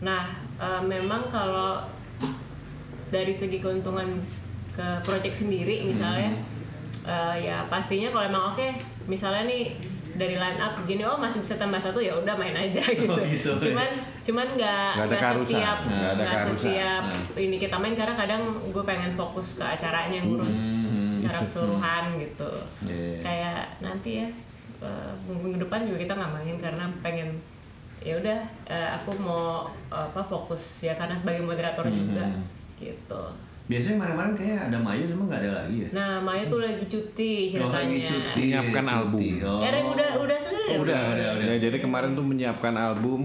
nah 0.00 0.28
eh, 0.58 0.82
memang 0.84 1.26
kalau 1.28 1.80
dari 3.08 3.32
segi 3.32 3.56
keuntungan 3.58 4.20
ke 4.70 4.86
project 5.00 5.32
sendiri 5.38 5.80
misalnya 5.82 6.28
Hmm. 6.28 6.44
eh, 7.08 7.46
ya 7.46 7.64
pastinya 7.64 8.12
kalau 8.12 8.28
emang 8.28 8.44
oke 8.52 8.68
misalnya 9.06 9.48
nih 9.48 9.72
dari 10.18 10.34
line 10.34 10.58
up 10.58 10.74
gini 10.82 11.00
oh 11.00 11.14
masih 11.14 11.38
bisa 11.38 11.54
tambah 11.54 11.78
satu 11.78 11.96
ya 11.96 12.10
udah 12.12 12.34
main 12.34 12.52
aja 12.52 12.82
gitu, 12.82 13.14
gitu. 13.24 13.50
cuman 13.62 13.86
cuman 14.20 14.46
nggak 14.52 14.90
Nggak 14.90 14.98
ada 14.98 15.06
nggak 15.06 15.20
keharusan. 15.22 15.48
setiap 15.48 15.78
Nggak 15.80 16.12
nggak 16.18 16.42
setiap 16.52 17.02
Nah. 17.06 17.40
ini 17.40 17.56
kita 17.56 17.76
main 17.76 17.94
karena 17.94 18.14
kadang 18.14 18.42
gue 18.66 18.84
pengen 18.84 19.12
fokus 19.12 19.54
ke 19.54 19.64
acaranya 19.64 20.20
ngurus 20.20 20.58
Hmm. 20.58 21.16
secara 21.18 21.38
keseluruhan 21.40 22.04
gitu 22.18 22.50
Iya. 22.84 23.18
kayak 23.20 23.62
nanti 23.78 24.10
ya 24.18 24.28
eh, 24.78 25.12
minggu 25.24 25.58
depan 25.60 25.82
juga 25.82 25.98
kita 26.00 26.12
nggak 26.14 26.32
main 26.32 26.56
karena 26.56 26.84
pengen 27.00 27.28
ya 27.98 28.14
udah 28.16 28.38
eh, 28.64 28.88
aku 28.92 29.10
mau 29.16 29.66
apa 29.88 30.20
fokus 30.20 30.82
ya 30.82 30.94
karena 30.94 31.14
sebagai 31.14 31.42
moderator 31.42 31.82
Hmm. 31.84 31.94
juga 31.96 32.26
gitu 32.76 33.22
Biasanya 33.68 33.94
kemarin-kemarin 33.94 34.34
kayak 34.34 34.60
ada 34.66 34.78
Mayu 34.80 35.04
cuma 35.06 35.22
nggak 35.24 35.40
ada 35.40 35.50
lagi 35.54 35.76
ya. 35.78 35.88
nah 35.92 36.10
Maya 36.18 36.44
tuh 36.44 36.58
lagi 36.58 36.84
cuti 36.84 37.32
Oh, 37.52 37.68
lagi 37.68 38.00
ceritanya 38.00 38.00
cuti, 38.02 38.40
Menyiapkan 38.42 38.82
cuti. 38.82 38.96
album. 38.96 39.20
Oh. 39.44 39.60
ya 39.60 39.68
Ren, 39.68 39.84
udah 39.86 40.10
udah 40.18 40.38
sudah 40.40 40.60
udah, 40.74 41.00
udah, 41.12 41.28
udah. 41.36 41.56
Jadi 41.58 41.76
kemarin 41.78 42.10
tuh 42.12 42.24
menyiapkan 42.24 42.74
album 42.74 43.20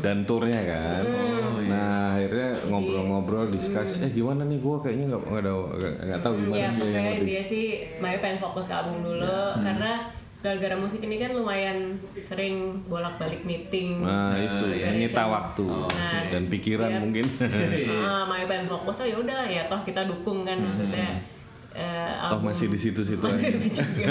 dan 0.00 0.16
turnya 0.24 0.60
kan. 0.60 1.02
Oh, 1.04 1.56
iya. 1.56 1.70
Nah 1.70 2.02
akhirnya 2.12 2.50
ngobrol-ngobrol, 2.66 3.44
diskus. 3.48 3.90
Eh 4.00 4.10
gimana 4.10 4.42
nih 4.42 4.58
gue 4.58 4.76
kayaknya 4.80 5.04
nggak 5.08 5.22
nggak 5.24 5.40
ada 5.40 5.52
nggak 6.04 6.20
tahu 6.20 6.32
gimana 6.36 6.58
ya 6.58 6.68
dia 6.72 6.90
yang 6.90 7.22
dia 7.22 7.42
sih 7.42 7.64
Maya 7.96 8.18
pengen 8.18 8.38
fokus 8.38 8.66
ke 8.66 8.74
album 8.74 8.98
dulu 9.00 9.38
karena 9.60 10.10
gara-gara 10.44 10.76
musik 10.76 11.00
ini 11.00 11.16
kan 11.16 11.32
lumayan 11.32 11.96
sering 12.20 12.56
bolak-balik 12.84 13.40
meeting 13.42 13.98
Nah 13.98 14.36
itu 14.36 14.66
iya, 14.70 14.84
yang 14.86 15.00
nyita 15.00 15.24
waktu 15.24 15.64
Nah, 15.64 16.20
dan 16.28 16.44
pikiran 16.46 16.90
iya. 16.90 17.00
mungkin. 17.00 17.24
Ah, 17.96 18.22
Maya 18.22 18.44
pengen 18.44 18.68
fokus 18.68 19.00
oh 19.00 19.06
ya 19.06 19.16
udah 19.16 19.40
ya 19.46 19.64
toh 19.64 19.80
kita 19.80 20.04
dukung 20.04 20.44
kan 20.44 20.60
maksudnya 20.60 21.16
eh, 21.70 22.12
Oh 22.22 22.36
album- 22.36 22.52
masih 22.52 22.68
di 22.68 22.76
situ-situ 22.78 23.18
masih 23.18 23.48
aja. 23.48 23.56
itu 23.56 23.68
juga 23.72 24.04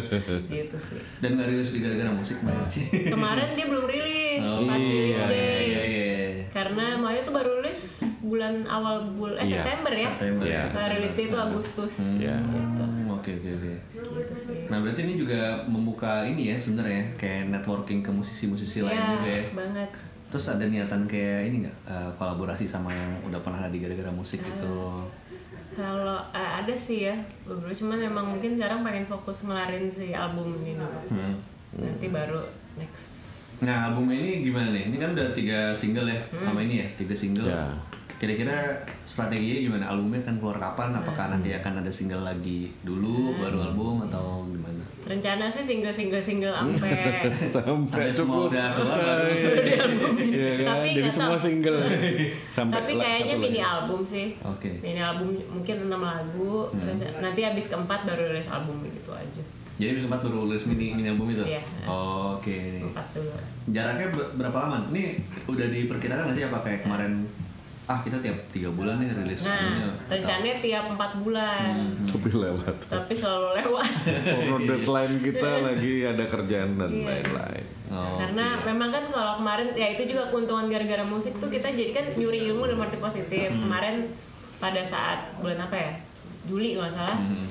gitu 0.52 0.76
sih 0.78 1.00
Dan 1.18 1.30
nggak 1.34 1.48
rilis 1.48 1.70
di 1.70 1.80
gara-gara 1.80 2.12
musik 2.12 2.36
banyak 2.38 2.68
sih. 2.68 2.84
kemarin 3.08 3.48
dia 3.50 3.66
belum 3.66 3.84
rilis 3.84 4.42
Oh, 4.42 4.62
pas 4.62 4.76
rilis 4.76 5.16
iya, 5.16 5.24
day 5.26 5.64
iya, 5.64 5.82
iya. 5.82 6.14
karena 6.50 6.94
Maya 6.94 7.20
tuh 7.20 7.32
baru 7.32 7.58
rilis 7.58 7.80
bulan 8.20 8.62
awal 8.64 9.10
bulan 9.10 9.36
eh 9.38 9.46
Iya, 9.46 9.56
September 9.58 9.92
ya 9.94 10.08
September. 10.12 10.44
Iya. 10.44 10.62
Nah, 10.70 10.86
rilis 10.92 11.12
day 11.14 11.24
itu 11.24 11.38
Agustus 11.38 11.94
Iya. 12.14 12.36
gitu 12.38 12.84
Hmm, 12.84 12.99
Oke 13.20 13.30
oke 13.34 13.50
oke. 13.52 13.74
gitu 13.92 14.34
sih 14.34 14.60
Nah 14.66 14.80
berarti 14.80 15.00
ini 15.02 15.14
juga 15.14 15.40
membuka 15.64 16.24
ini 16.24 16.50
ya 16.50 16.56
sebenarnya 16.56 17.12
kayak 17.14 17.48
networking 17.48 18.00
ke 18.00 18.10
musisi-musisi 18.10 18.80
lain 18.80 18.96
ya 18.96 19.12
juga 19.14 19.30
ya. 19.30 19.44
banget 19.52 19.90
Terus 20.30 20.46
ada 20.48 20.64
niatan 20.64 21.04
kayak 21.04 21.40
ini 21.46 21.56
nggak 21.62 21.76
eh, 21.86 22.10
kolaborasi 22.16 22.64
sama 22.64 22.88
yang 22.88 23.10
udah 23.24 23.40
pernah 23.40 23.60
ada 23.60 23.68
di 23.68 23.78
gara-gara 23.78 24.08
musik 24.08 24.40
gitu. 24.40 25.04
kalau 25.70 26.18
eh, 26.30 26.50
ada 26.58 26.72
sih 26.72 27.04
ya 27.04 27.14
beberapa 27.44 27.70
cuman 27.70 27.98
emang 28.00 28.26
mungkin 28.28 28.54
sekarang 28.54 28.82
pengen 28.82 29.06
fokus 29.06 29.46
ngelarin 29.46 29.86
si 29.86 30.10
album 30.10 30.50
ini 30.56 30.74
dulu 30.74 30.98
Hmm. 31.06 31.34
nanti 31.78 32.10
baru 32.10 32.42
next 32.74 33.22
Nah 33.60 33.86
album 33.86 34.08
ini 34.08 34.40
gimana 34.42 34.72
nih? 34.72 34.88
Ini 34.88 34.96
kan 34.96 35.12
udah 35.12 35.30
tiga 35.30 35.70
single 35.70 36.08
ya 36.08 36.16
sama 36.40 36.64
ini 36.64 36.80
ya 36.80 36.86
tiga 36.96 37.12
single. 37.12 37.44
Ya. 37.44 37.68
Kira-kira 38.20 38.52
strateginya 39.02 39.56
gimana? 39.62 39.84
Albumnya 39.88 40.20
kan 40.20 40.36
keluar 40.36 40.60
kapan? 40.60 40.92
Apakah 40.92 41.32
nanti 41.32 41.50
akan 41.50 41.80
ada 41.80 41.88
single 41.90 42.20
lagi 42.20 42.68
dulu 42.82 43.32
baru 43.34 43.64
album 43.64 44.04
atau 44.04 44.44
gimana? 44.46 44.84
rencana 45.00 45.48
sih 45.48 45.64
single 45.64 45.90
single 45.90 46.20
single 46.20 46.52
sampai 46.52 46.92
Sampai 47.50 47.72
Sampai 47.82 48.12
semua 48.12 48.36
cukup. 48.38 48.52
udah 48.52 48.66
keluar 48.70 48.98
baru. 49.00 49.32
Iya 50.20 50.50
kan? 50.54 50.68
Tapi 50.70 50.88
Jadi 50.92 51.10
semua 51.10 51.34
tahu. 51.34 51.42
single. 51.42 51.78
Sampai 52.54 52.74
tapi 52.76 52.92
kayaknya 52.94 53.34
mini 53.34 53.58
lagi. 53.58 53.62
album 53.66 54.00
sih 54.04 54.26
Oke. 54.38 54.70
mini 54.78 55.00
album 55.00 55.28
mungkin 55.48 55.76
enam 55.82 56.02
lagu 56.04 56.68
Hmm. 56.70 57.00
Nanti 57.18 57.40
habis 57.42 57.66
keempat 57.66 58.04
baru 58.04 58.28
rilis 58.28 58.46
album 58.46 58.84
gitu 58.84 59.10
aja 59.10 59.42
Jadi 59.76 59.96
sempat 59.98 60.20
baru 60.20 60.44
rilis 60.44 60.68
mini, 60.68 60.92
mini 60.92 61.08
album 61.08 61.32
itu? 61.32 61.42
Iya. 61.42 61.64
Oke. 61.88 62.84
empat 62.84 63.06
dulu 63.10 63.32
Jaraknya 63.66 64.06
ber- 64.10 64.30
berapa 64.36 64.58
lama? 64.60 64.78
Ini 64.90 65.16
udah 65.46 65.66
diperkirakan 65.66 66.22
nggak 66.28 66.36
sih 66.36 66.44
apa 66.44 66.58
kayak 66.60 66.84
kemarin? 66.84 67.24
Ah 67.90 67.98
kita 67.98 68.22
tiap 68.22 68.38
tiga 68.48 68.70
bulan 68.70 68.96
nih 68.96 69.10
rilis. 69.12 69.42
nah 69.42 69.82
rencananya 70.06 70.56
tiap 70.60 70.84
empat 70.88 71.18
bulan 71.18 71.74
Hmm. 71.74 72.06
Tapi 72.06 72.28
lewat. 72.30 72.74
tapi 72.86 73.12
selalu 73.12 73.48
lewat 73.58 73.90
Horror 74.30 74.60
deadline 74.62 75.14
kita 75.18 75.50
lagi 75.66 75.94
ada 76.04 76.24
kerjaan 76.24 76.70
dan 76.76 76.86
Iya. 76.88 77.02
lain-lain. 77.04 77.66
Oh, 77.90 78.14
karena 78.16 78.46
memang 78.64 78.88
kan 78.88 79.04
kalau 79.08 79.32
kemarin 79.36 79.74
ya 79.74 79.90
itu 79.90 80.06
juga 80.06 80.30
keuntungan 80.30 80.66
gara-gara 80.66 81.02
musik 81.04 81.34
tuh 81.36 81.48
kita 81.48 81.66
jadi 81.68 81.90
kan 81.90 82.04
nyuri 82.14 82.46
ilmu 82.48 82.62
dalam 82.64 82.78
arti 82.80 82.98
positif 82.98 83.50
Hmm. 83.50 83.66
kemarin 83.66 83.96
pada 84.56 84.78
saat 84.80 85.18
bulan 85.36 85.58
apa 85.60 85.74
ya 85.74 85.92
Juli 86.42 86.78
nggak 86.78 86.92
salah 86.92 87.18
Hmm. 87.18 87.46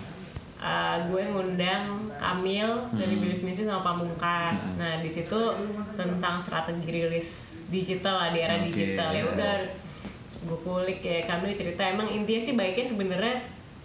uh, 0.58 0.98
gue 1.06 1.24
ngundang 1.26 1.84
Kamil 2.16 2.70
dari 2.94 3.12
Hmm. 3.12 3.22
Believe 3.22 3.44
Music 3.44 3.66
sama 3.66 3.84
Pamungkas 3.84 4.56
nah 4.76 4.98
di 4.98 5.10
situ 5.10 5.42
tentang 5.94 6.40
strategi 6.40 6.88
rilis 6.88 7.30
digital 7.68 8.16
lah 8.18 8.30
di 8.30 8.40
era 8.40 8.56
Oke. 8.56 8.66
digital 8.66 9.10
ya 9.12 9.24
udah 9.28 9.54
gue 10.42 10.60
kulik 10.60 11.00
ya 11.00 11.20
Kamil 11.24 11.52
cerita 11.52 11.84
emang 11.84 12.08
intinya 12.08 12.42
sih 12.42 12.54
baiknya 12.54 12.86
sebenarnya 12.86 13.36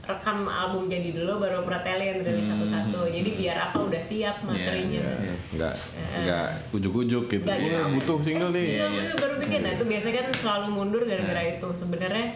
rekam 0.01 0.45
album 0.45 0.85
jadi 0.85 1.11
dulu 1.13 1.41
baru 1.41 1.65
pretelin 1.65 2.21
rilis 2.21 2.45
Hmm. 2.45 2.61
satu-satu 2.61 3.09
jadi 3.09 3.31
biar 3.33 3.57
apa 3.59 3.79
udah 3.81 3.99
siap 3.99 4.37
materinya 4.41 5.01
iya, 5.01 5.17
iya. 5.25 5.35
Nggak 5.51 5.75
nggak 6.21 6.47
ujuk-ujuk 6.73 7.25
gitu. 7.27 7.41
Nggak 7.43 7.59
Iya, 7.59 7.79
gitu. 7.81 7.93
butuh 7.95 8.19
single 8.21 8.51
Eh, 8.51 8.55
nih. 8.55 8.67
single 8.69 8.91
Iya, 8.91 9.01
itu 9.03 9.15
baru 9.17 9.35
bikin 9.41 9.61
nah 9.61 9.73
itu 9.73 9.85
biasanya 9.87 10.15
kan 10.15 10.27
selalu 10.37 10.67
mundur 10.71 11.03
gara-gara 11.03 11.43
itu 11.49 11.69
sebenarnya 11.73 12.27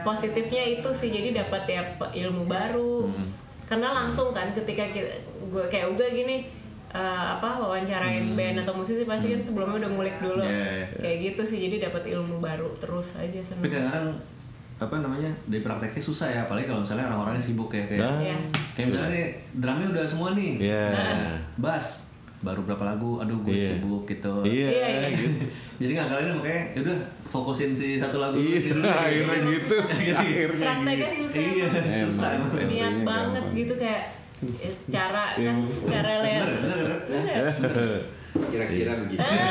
positifnya 0.00 0.62
itu 0.72 0.88
sih 0.90 1.08
jadi 1.10 1.28
dapat 1.36 1.62
ya 1.66 1.82
ilmu 2.24 2.44
baru 2.46 3.06
Hmm. 3.06 3.28
karena 3.64 3.88
langsung 3.94 4.32
kan 4.32 4.50
ketika 4.50 4.88
kita, 4.88 5.12
gue 5.44 5.64
kayak 5.68 5.92
uga 5.92 6.08
gini 6.08 6.48
eh, 6.90 6.98
apa 7.30 7.48
wawancarain 7.56 8.32
band 8.32 8.56
atau 8.58 8.74
musisi 8.74 9.02
pasti 9.04 9.26
kan 9.28 9.40
sebelumnya 9.40 9.78
udah 9.80 9.90
ngulik 9.90 10.16
dulu 10.18 10.38
Hmm. 10.38 10.50
Iya, 10.50 10.66
iya. 10.74 10.86
kayak 10.96 11.16
gitu 11.24 11.42
sih 11.44 11.58
jadi 11.62 11.76
dapat 11.84 12.02
ilmu 12.10 12.36
baru 12.38 12.68
terus 12.76 13.14
aja 13.16 13.30
Tapi 13.32 13.46
seneng 13.46 13.62
kadang-kadang 13.64 14.08
apa 14.76 14.96
namanya 14.98 15.30
dari 15.44 15.60
prakteknya 15.60 16.00
susah 16.00 16.26
ya, 16.26 16.40
apalagi 16.42 16.64
kalau 16.64 16.80
misalnya 16.80 17.04
orang-orangnya 17.06 17.44
sibuk 17.44 17.68
ya 17.70 17.84
kayak 17.84 18.00
Nah, 18.00 18.16
Iya. 18.18 18.36
kayak 18.72 18.86
misalnya 18.86 19.10
nih 19.12 19.26
drumnya 19.54 19.86
udah 19.90 20.04
semua 20.04 20.28
nih, 20.32 20.52
Iya. 20.58 20.84
bass 21.54 22.08
baru 22.40 22.64
berapa 22.64 22.84
lagu, 22.86 23.20
aduh 23.20 23.36
gue 23.38 23.52
Iya. 23.54 23.76
sibuk 23.76 24.02
gitu. 24.04 24.32
Iya, 24.42 24.68
Iya, 24.72 24.86
iya. 24.88 25.08
gitu. 25.12 25.44
Jadi 25.80 25.90
nggak 25.92 26.08
kalian 26.08 26.32
makanya 26.34 26.62
yaudah 26.72 26.96
fokusin 27.22 27.70
si 27.70 28.00
satu 28.00 28.16
lagu 28.18 28.34
Iya, 28.34 28.72
dulu. 28.72 28.82
akhirnya 28.82 29.36
gitu. 29.52 29.74
Akhirnya 29.78 30.48
prakteknya 30.56 31.08
gitu. 31.12 31.28
susah 31.28 31.42
Iya, 31.44 31.68
susah 32.00 32.30
niat 32.64 32.94
banget 33.04 33.44
gampang. 33.44 33.54
gitu 33.54 33.74
kayak 33.76 34.02
ya, 34.42 34.70
secara 34.70 35.24
kan 35.30 35.38
Iya. 35.38 35.52
secara 35.66 36.12
ler 36.20 36.44
Kira-kira 38.30 38.92
begitu. 38.96 39.18
Iya. 39.18 39.46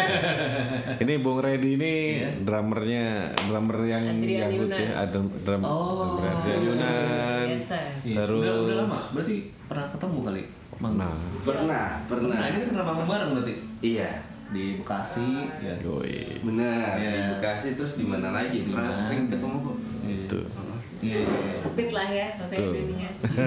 Ini 1.03 1.13
Bung 1.19 1.43
Redi 1.43 1.75
ini 1.75 1.93
drummernya, 2.39 3.27
drummer 3.43 3.83
yang 3.83 4.07
Adrian 4.09 4.47
janggut 4.47 4.71
Yunan. 4.71 4.79
ya, 4.79 4.91
ada 4.97 5.19
drum 5.19 5.61
Oh. 5.61 6.15
Adrian 6.17 6.61
Yunan. 6.63 7.45
biasa 7.51 7.75
Iya. 8.01 8.15
Terus- 8.23 8.39
Udah, 8.41 8.55
udah 8.57 8.75
lama, 8.79 8.97
berarti 9.13 9.35
pernah 9.67 9.85
ketemu 9.89 10.17
kali? 10.23 10.43
Mang. 10.79 10.95
Nah, 10.95 11.11
Pernah, 11.43 11.85
pernah. 12.07 12.31
Nah, 12.33 12.47
kita 12.47 12.65
pernah 12.71 12.85
manggung 12.87 13.09
bareng 13.09 13.29
berarti 13.35 13.53
Iya. 13.83 14.09
di 14.49 14.79
Bekasi 14.79 15.27
ya. 15.59 15.75
yoi. 15.77 16.39
Benar. 16.39 16.95
Iya. 16.95 17.11
Di 17.11 17.23
Bekasi 17.35 17.67
terus 17.75 17.99
di 17.99 18.05
mana 18.07 18.31
lagi? 18.31 18.63
Di 18.63 18.71
Pernah 18.71 18.95
sering 18.95 19.27
ketemu 19.27 19.57
kok. 19.59 19.77
Itu. 20.07 20.39
Iya, 20.39 20.68
iya, 21.01 21.19
iya. 21.23 21.59
Fit 21.75 21.89
lah 21.95 22.07
ya 22.11 22.27
makanya 22.39 23.09
Tuh. 23.19 23.39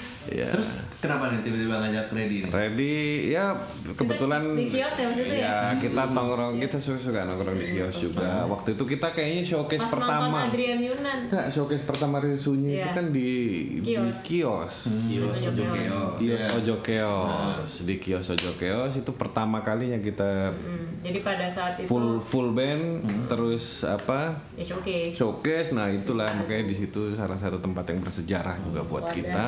Iya. 0.30 0.46
Terus 0.48 0.70
kenapa 0.96 1.28
nih 1.28 1.42
tiba-tiba 1.42 1.74
ngajak 1.76 2.06
Reddy 2.08 2.36
nih? 2.40 2.50
Ready 2.50 2.96
ya 3.28 3.44
kebetulan 3.90 4.42
di 4.52 4.66
kios 4.68 4.94
ya 4.94 5.04
maksudnya 5.04 5.34
ya? 5.34 5.42
ya 5.42 5.56
kita 5.76 6.02
nongkrong 6.08 6.54
kita 6.56 6.76
suka 6.76 6.98
suka 7.00 7.20
nongkrong 7.24 7.56
di 7.56 7.66
kios 7.72 7.96
juga 7.98 8.46
waktu 8.46 8.68
itu 8.72 8.84
kita 8.86 9.10
kayaknya 9.10 9.42
showcase 9.42 9.80
pas 9.80 9.90
pertama 9.90 10.22
nonton 10.36 10.46
Adrian 10.46 10.78
Yunan 10.78 11.18
Enggak, 11.26 11.46
showcase 11.48 11.82
pertama 11.82 12.16
Rio 12.18 12.36
Sunyi 12.36 12.72
itu 12.72 12.80
Iya. 12.80 12.92
kan 12.92 13.06
di 13.08 13.30
di 13.76 13.90
Kios. 13.90 14.16
kios. 14.22 14.74
Kios 15.04 15.36
Ojo. 15.44 15.62
Keos. 15.66 16.14
Kios 16.16 16.42
Ojo 16.54 16.74
Keos. 16.80 17.72
Di 17.82 17.94
kios 17.96 18.26
Ojo 18.28 18.50
Keos 18.54 18.92
itu 18.94 19.10
pertama 19.12 19.58
kalinya 19.60 19.98
kita 19.98 20.52
Hmm, 20.52 21.00
jadi 21.00 21.18
pada 21.20 21.46
saat 21.46 21.74
itu 21.74 21.86
full 21.86 22.20
full 22.20 22.52
band 22.52 23.00
terus 23.26 23.82
apa 23.82 24.30
ya 24.52 24.62
showcase 24.64 25.10
showcase 25.12 25.70
nah 25.70 25.88
itulah 25.88 26.28
makanya 26.30 26.66
di 26.66 26.76
situ 26.76 27.12
salah 27.12 27.34
satu 27.34 27.58
tempat 27.58 27.82
yang 27.86 28.00
bersejarah 28.00 28.56
juga 28.60 28.80
buat 28.82 29.04
Wadah. 29.04 29.14
kita 29.14 29.46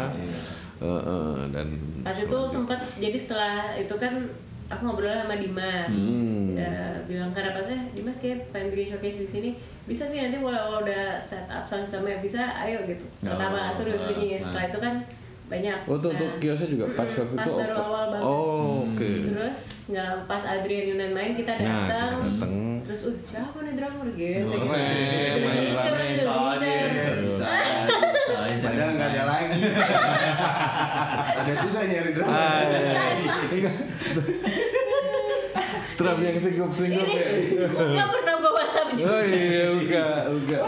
Eh, 0.83 1.03
eh, 1.05 1.39
dan 1.49 1.67
pas 2.01 2.17
itu 2.17 2.39
sempat 2.45 2.81
jadi 2.97 3.15
setelah 3.15 3.57
itu 3.73 3.95
kan 3.95 4.27
aku 4.67 4.83
ngobrol 4.83 5.15
sama 5.15 5.35
Dimas 5.35 5.87
Hmm. 5.89 6.53
Ya, 6.53 6.75
bilang 7.03 7.31
karena 7.31 7.53
pas 7.53 7.65
eh 7.65 7.83
Dimas 7.93 8.17
kayak 8.17 8.51
pengen 8.51 8.69
bikin 8.69 8.91
showcase 8.91 9.19
di 9.19 9.29
sini 9.29 9.51
bisa 9.83 10.07
nih 10.07 10.27
nanti 10.27 10.39
kalau 10.39 10.81
udah 10.81 11.05
set 11.19 11.47
up 11.47 11.65
sound 11.65 11.81
systemnya 11.81 12.19
bisa 12.19 12.39
ayo 12.59 12.83
gitu 12.83 13.03
pertama 13.21 13.59
Oh, 13.63 13.69
aku 13.73 13.81
udah 13.85 13.97
ah, 13.97 14.05
ah. 14.05 14.39
setelah 14.39 14.65
itu 14.67 14.79
kan 14.81 14.95
banyak 15.45 15.79
Oh 15.85 15.97
tuh, 15.97 16.11
tuh 16.11 16.25
Nah, 16.25 16.39
kiosnya 16.39 16.69
juga 16.71 16.87
pas 16.95 17.05
waktu 17.05 17.35
pas 17.35 17.45
itu 17.45 17.53
baru 17.53 17.75
awal 17.77 18.05
banget 18.09 18.25
Oh, 18.25 18.87
oke. 18.87 19.11
terus 19.29 19.59
nggak 19.89 20.13
pas 20.25 20.43
Adrian 20.45 20.85
Yunan 20.89 21.11
main 21.13 21.33
kita 21.33 21.53
Nah, 21.53 21.59
kita 21.59 21.73
datang 21.85 22.13
datang. 22.33 22.53
terus 22.83 23.01
uh 23.05 23.17
siapa 23.23 23.59
nih 23.61 23.75
drummer 23.75 24.09
gitu 24.11 24.41
Gitu. 24.43 24.65
main 24.65 24.97
Lucu, 25.69 25.89
drummer. 25.89 26.07
lucu, 26.09 26.77
Bisa. 27.23 27.49
Padahal 28.63 28.91
nggak 28.95 29.11
ada 29.11 29.23
lagi. 29.25 29.61
ada 31.37 31.53
susah 31.61 31.83
nyari 31.85 32.11
drama. 32.17 32.33
Ah, 32.33 32.65
iya. 33.53 33.71
Drum 35.93 36.19
yang 36.25 36.39
singkup-singkup 36.41 37.07
ini 37.07 37.21
ya. 37.21 37.29
nggak 37.69 38.09
pernah 38.11 38.35
gue 38.41 38.51
WhatsApp 38.51 38.89
juga 38.97 39.07
Oh 39.13 39.23
iya, 39.23 39.65
enggak, 39.71 40.19
enggak. 40.33 40.65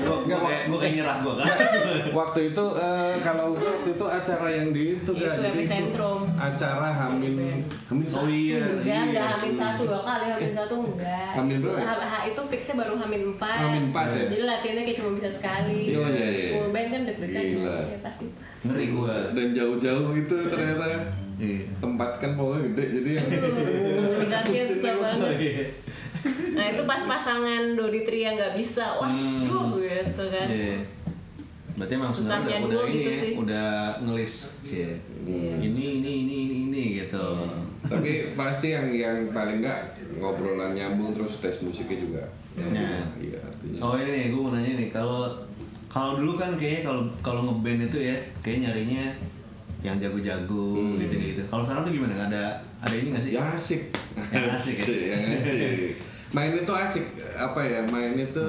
Gue 0.00 0.16
gue 0.66 0.78
kayak 0.78 0.94
nyerah 0.96 1.16
gue 1.20 1.34
kan. 1.34 1.46
Waktu 2.12 2.40
itu 2.48 2.64
eh, 2.74 3.12
kalau 3.20 3.46
waktu 3.52 3.88
itu 3.90 4.04
acara 4.06 4.48
yang 4.48 4.68
di 4.70 4.82
itu 4.94 5.10
Itu 5.10 5.22
kan 5.22 5.38
Epicentrum. 5.42 6.20
acara 6.32 6.88
Hamin 6.90 7.34
Hamin 7.84 8.06
Oh 8.10 8.26
iya. 8.26 8.60
Enggak, 8.62 9.00
enggak 9.06 9.22
iya. 9.22 9.32
Hamin 9.32 9.54
satu 9.54 9.82
dua 9.84 10.00
kali, 10.00 10.26
Hamin 10.28 10.52
satu 10.52 10.74
enggak 10.82 11.28
Hamin 11.32 11.56
berapa 11.60 11.76
ya? 11.76 11.86
Ha- 11.86 12.02
ha- 12.02 12.24
itu 12.24 12.40
fixnya 12.46 12.74
baru 12.76 12.94
Hamin 12.96 13.22
empat 13.30 13.58
Hamin 13.60 13.82
empat 13.90 14.06
ya? 14.08 14.24
Jadi 14.28 14.44
latihannya 14.44 14.82
kayak 14.84 14.96
cuma 14.96 15.10
bisa 15.14 15.28
sekali 15.30 15.80
Iya, 15.88 16.00
iya, 16.08 16.28
iya. 16.28 16.48
Full 16.52 16.68
band 16.70 16.88
kan 16.88 17.00
deg-degan 17.04 17.44
Gila. 17.50 17.76
ya 17.84 17.98
pasti 18.00 18.26
Ngeri 18.60 18.86
gue. 18.90 19.16
dan 19.32 19.46
jauh-jauh 19.50 20.06
gitu 20.14 20.36
ternyata 20.46 20.86
Iya. 21.36 21.64
tempat 21.78 22.10
kan 22.16 22.36
pokoknya 22.36 22.60
gede 22.68 22.84
jadi 22.94 23.10
yang 23.16 23.26
Komunikasinya 23.30 24.64
susah 24.66 24.92
banget 24.98 25.32
Iya. 25.38 25.64
Nah 26.50 26.64
itu 26.68 26.82
pas 26.84 27.02
pasangan 27.02 27.62
Dodi 27.72 28.00
Tri 28.00 28.20
yang 28.22 28.34
nggak 28.34 28.54
bisa 28.54 28.94
Waduh 28.94 29.72
Hmm. 29.72 29.80
gitu 29.80 30.24
kan 30.26 30.46
Iya. 30.46 30.78
Berarti 31.72 31.92
emang 31.94 32.10
sebenarnya 32.10 32.56
udah, 32.56 32.60
dulu 32.60 32.76
udah 32.76 32.84
ini 32.84 32.92
gitu 32.94 33.08
ya, 33.08 33.16
sih. 33.18 33.32
udah 33.34 33.68
ngelis 34.02 34.34
cie. 34.60 34.90
Ini 35.22 35.62
ini 35.62 35.84
ini 36.02 36.12
ini 36.20 36.36
ini 36.66 36.82
gitu. 36.98 37.26
tapi 37.82 38.10
pasti 38.32 38.70
yang 38.70 38.86
yang 38.88 39.16
paling 39.30 39.58
enggak 39.58 39.80
ngobrolan 40.14 40.72
nyambung 40.72 41.10
terus 41.10 41.40
tes 41.40 41.58
musiknya 41.58 41.98
juga 41.98 42.22
Nah. 42.52 43.02
iya 43.16 43.40
artinya 43.40 43.78
Oh 43.80 43.94
ini 43.94 44.10
nih, 44.10 44.24
gue 44.28 44.38
mau 44.38 44.52
nanya 44.52 44.72
nih, 44.76 44.88
kalau 44.90 45.26
kalau 45.86 46.20
dulu 46.20 46.36
kan 46.36 46.54
kayaknya 46.54 46.84
kalau 46.84 47.02
kalau 47.18 47.40
ngeband 47.48 47.88
itu 47.88 47.98
ya, 48.04 48.14
kayak 48.38 48.62
nyarinya 48.62 49.04
yang 49.80 49.96
jago-jago 49.96 50.76
gitu 50.98 51.14
gitu. 51.16 51.40
Kalau 51.46 51.64
sekarang 51.64 51.82
tuh 51.82 51.92
gimana? 51.94 52.12
Nggak 52.12 52.28
ada 52.28 52.44
ada 52.78 52.94
ini 52.94 53.08
nggak 53.08 53.24
sih? 53.24 53.32
yang 53.32 53.48
asik 53.48 53.82
Yang 54.28 54.46
asik 54.52 54.76
ya? 54.84 55.16
yang 55.16 55.32
asik 55.34 55.58
main 56.30 56.52
itu 56.54 56.72
asik 56.72 57.06
apa 57.34 57.60
ya 57.62 57.80
main 57.90 58.14
itu 58.14 58.48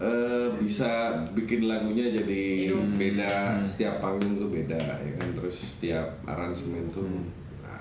eh, 0.00 0.48
bisa 0.58 1.14
bikin 1.36 1.70
lagunya 1.70 2.10
jadi 2.10 2.74
beda 2.98 3.62
setiap 3.68 4.02
panggung 4.02 4.34
tuh 4.34 4.50
beda 4.50 4.78
ya 4.78 5.12
kan? 5.18 5.28
Terus 5.36 5.56
setiap 5.76 6.06
aransemen 6.26 6.90
tuh 6.90 7.06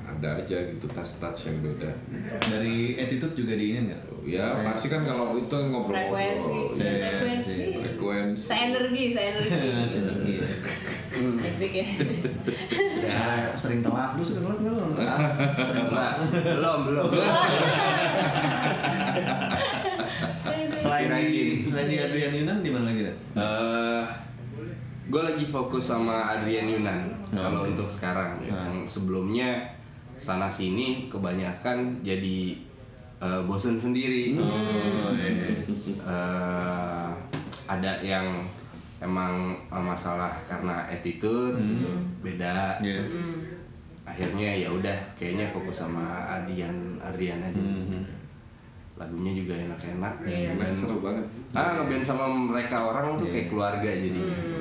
ada 0.09 0.41
aja 0.41 0.57
gitu 0.65 0.85
touch-touch 0.89 1.53
yang 1.53 1.57
beda. 1.61 1.91
Dari 2.49 2.97
attitude 2.97 3.45
juga 3.45 3.53
diinin 3.53 3.93
nggak? 3.93 4.09
ya 4.29 4.51
pasti 4.53 4.91
kan 4.91 5.07
kalau 5.07 5.33
itu 5.39 5.47
ngobrol-ngobrol. 5.47 6.69
Frekuensi, 6.69 6.85
ya, 6.85 7.09
frekuensi. 7.17 7.61
frekuensi. 7.81 8.43
Se-energi, 8.45 9.03
se-energi. 9.15 9.49
Sinergi 9.93 10.33
ya. 10.37 10.47
Asik 11.39 11.73
ya. 11.73 11.85
Cara 13.09 13.35
sering 13.61 13.81
telat, 13.81 14.19
lu 14.19 14.21
nggak 14.21 14.71
lu? 14.75 14.85
Enggak, 14.93 16.13
belum, 16.45 16.79
belum. 16.85 17.05
Selain 20.73 21.09
di 21.19 21.61
selain 21.61 21.87
di 21.87 21.97
Adrian 21.97 22.33
Yunan 22.33 22.57
di 22.59 22.69
mana 22.69 22.85
lagi 22.87 23.01
dah? 23.03 23.15
Eh, 23.35 24.03
gue 25.05 25.21
lagi 25.21 25.45
fokus 25.45 25.85
sama 25.87 26.29
Adrian 26.29 26.67
Yunan 26.67 27.01
Oh, 27.29 27.37
kalau 27.37 27.61
oke. 27.61 27.71
untuk 27.71 27.85
sekarang 27.85 28.41
Ah. 28.45 28.65
yang 28.65 28.85
sebelumnya 28.85 29.61
sana 30.15 30.49
sini 30.49 31.05
kebanyakan 31.07 32.01
jadi 32.01 32.57
eh, 33.19 33.41
bosen 33.43 33.77
sendiri 33.77 34.33
Oh, 34.37 35.11
iya. 35.13 35.59
Eh, 35.67 37.09
ada 37.65 37.91
yang 38.01 38.25
emang 38.97 39.55
masalah 39.69 40.33
karena 40.43 40.83
attitude 40.85 41.55
gitu 41.55 41.91
beda 42.19 42.75
Iya. 42.79 42.99
akhirnya 44.03 44.49
ya 44.57 44.67
udah 44.67 44.97
kayaknya 45.13 45.47
fokus 45.49 45.85
sama 45.85 46.25
Adrian 46.27 46.97
Adrian 46.99 47.39
aja 47.39 47.61
lagunya 48.99 49.31
juga 49.33 49.53
enak-enak 49.57 50.13
Iya. 50.21 50.49
Dan- 50.53 50.75
seru 50.75 50.99
banget. 50.99 51.25
Ah 51.49 51.71
ngeband 51.73 52.03
sama 52.03 52.27
mereka 52.27 52.77
orang 52.85 53.15
tuh 53.15 53.25
kayak 53.25 53.47
keluarga 53.47 53.87
jadi 53.87 54.19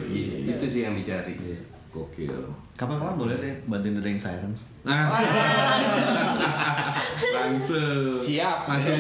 I- 0.09 0.47
itu 0.47 0.65
sih 0.65 0.81
yang 0.81 0.95
dicari 0.95 1.35
gokil. 1.89 2.35
Kapan-kapan 2.79 3.17
boleh 3.19 3.37
deh 3.43 3.55
bantuin 3.67 3.99
The 3.99 4.03
Ring 4.05 4.19
Sirens. 4.21 4.69
nah. 4.87 5.09
Langsung. 7.19 8.07
Siap. 8.07 8.69
Masuk 8.71 8.95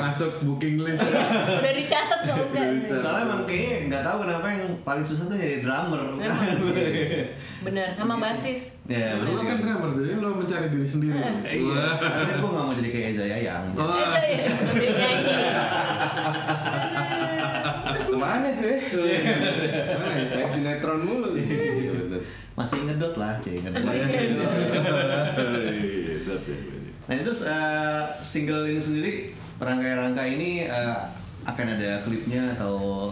masuk 0.00 0.32
booking 0.42 0.82
list. 0.82 1.04
Udah 1.04 1.72
dicatat 1.74 2.20
kok 2.26 2.36
enggak? 2.50 2.90
Soalnya 2.98 3.22
emang 3.28 3.42
kayaknya 3.46 3.76
nggak 3.88 4.02
tahu 4.02 4.16
kenapa 4.26 4.46
yang 4.50 4.62
paling 4.82 5.04
susah 5.06 5.24
tuh 5.30 5.36
jadi 5.38 5.62
drummer. 5.62 6.02
Bener, 7.62 7.88
sama 7.94 8.16
basis. 8.18 8.74
Ya, 8.90 9.14
Lo 9.22 9.38
kan 9.38 9.62
drummer, 9.62 9.90
jadi 10.02 10.18
lo 10.18 10.34
mencari 10.34 10.66
diri 10.66 10.82
sendiri. 10.82 11.14
Iya, 11.46 11.86
tapi 12.02 12.42
gue 12.42 12.50
gak 12.50 12.64
mau 12.66 12.74
jadi 12.74 12.90
kayak 12.90 13.06
Eza 13.14 13.24
Yayang. 13.30 13.64
Oh, 13.78 13.94
ya, 13.94 14.42
ke 18.10 18.16
mana 18.18 18.48
tuh? 18.58 18.66
Ya? 18.66 19.20
Kayak 20.34 20.50
sinetron 20.50 21.00
mulu. 21.06 21.38
iya. 21.38 21.70
Masih 22.60 22.84
ngedot 22.84 23.14
lah, 23.16 23.40
cie 23.40 23.56
ngedot. 23.64 23.80
Iya, 23.80 24.04
Nah 27.08 27.14
itu 27.18 27.32
eh, 27.42 28.02
single 28.20 28.68
ini 28.70 28.78
sendiri, 28.78 29.12
rangkai-rangkai 29.58 30.36
ini 30.36 30.68
eh, 30.68 30.98
akan 31.48 31.66
ada 31.74 32.04
klipnya 32.04 32.52
atau 32.54 33.08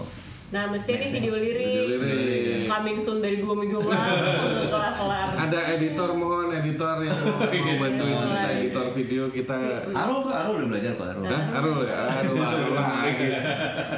Nah, 0.48 0.64
mesti 0.72 0.96
ini 0.96 1.04
Next, 1.04 1.14
video 1.20 1.34
ya. 1.36 1.44
lirik. 1.44 1.86
Video 1.92 2.00
lirik. 2.00 2.64
Coming 2.64 2.96
soon 2.96 3.20
dari 3.20 3.36
dua 3.36 3.52
minggu 3.52 3.84
lalu 3.84 4.72
kelar-kelar. 4.72 5.28
Ada 5.36 5.58
editor 5.76 6.08
mohon 6.16 6.48
editor 6.56 7.04
yang 7.04 7.16
mau, 7.20 7.36
mau 7.44 7.74
bantuin 7.84 8.16
kita 8.16 8.48
editor 8.56 8.86
video 8.96 9.22
kita. 9.28 9.56
Arul 9.92 10.18
tuh 10.24 10.32
Arul 10.32 10.54
udah 10.64 10.68
belajar 10.72 10.92
kok 10.96 11.06
Arul. 11.12 11.24
Hah? 11.28 11.42
Arul 11.52 11.78
ya? 11.84 11.96
Arul, 12.08 12.36
Arul 12.40 12.72
lagi. 12.72 13.26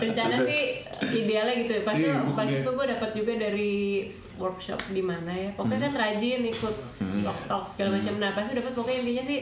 Rencana 0.02 0.36
sih 0.42 0.62
idealnya 1.22 1.54
gitu. 1.62 1.72
Pasti 1.86 2.04
pas 2.10 2.46
dia. 2.50 2.58
itu 2.58 2.70
gue 2.74 2.86
dapat 2.98 3.10
juga 3.14 3.32
dari 3.38 3.74
workshop 4.34 4.80
di 4.90 5.02
mana 5.06 5.30
ya. 5.30 5.50
Pokoknya 5.54 5.86
kan 5.86 5.92
rajin 5.94 6.50
ikut 6.50 6.74
talk 7.22 7.38
talk 7.46 7.64
segala 7.70 7.94
macam. 8.02 8.18
Nah, 8.18 8.34
pasti 8.34 8.58
dapat 8.58 8.74
pokoknya 8.74 8.98
intinya 9.06 9.22
sih 9.22 9.38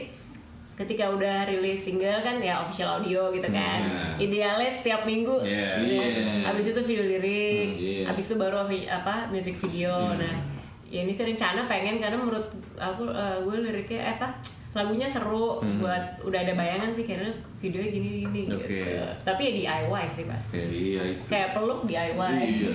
ketika 0.79 1.11
udah 1.11 1.43
rilis 1.43 1.83
single 1.83 2.23
kan 2.23 2.39
ya 2.39 2.63
official 2.63 3.03
audio 3.03 3.27
gitu 3.35 3.51
kan. 3.51 3.83
Idealnya 4.15 4.79
tiap 4.79 5.03
minggu. 5.03 5.43
Iya. 5.43 5.83
ya. 5.83 6.05
Iya. 6.07 6.27
Habis 6.47 6.71
itu 6.71 6.79
video 6.87 7.03
lirik. 7.03 7.69
iya. 7.75 8.07
Habis 8.07 8.31
itu 8.31 8.35
baru 8.39 8.63
apa 8.63 9.27
music 9.27 9.59
video. 9.59 10.15
Nah, 10.15 10.39
ya 10.87 11.03
ini 11.03 11.11
sih 11.11 11.27
rencana 11.27 11.67
pengen 11.67 11.99
karena 11.99 12.15
menurut 12.15 12.47
aku 12.79 13.11
eh, 13.11 13.37
gue 13.43 13.55
liriknya 13.59 13.99
eh, 14.07 14.13
apa 14.15 14.39
lagunya 14.69 15.09
seru 15.09 15.57
buat 15.81 16.21
udah 16.21 16.39
ada 16.45 16.53
bayangan 16.53 16.93
sih 16.93 17.01
karena 17.01 17.25
videonya 17.57 17.89
gini 17.89 18.09
gini 18.23 18.41
Oke. 18.53 18.69
gitu. 18.69 19.03
Tapi 19.25 19.41
ya 19.41 19.51
DIY 19.83 20.05
sih 20.07 20.25
pasti. 20.29 20.55
Iya 20.63 21.01
itu. 21.11 21.23
Kayak 21.27 21.59
peluk 21.59 21.83
DIY. 21.89 22.15
Iya. 22.39 22.71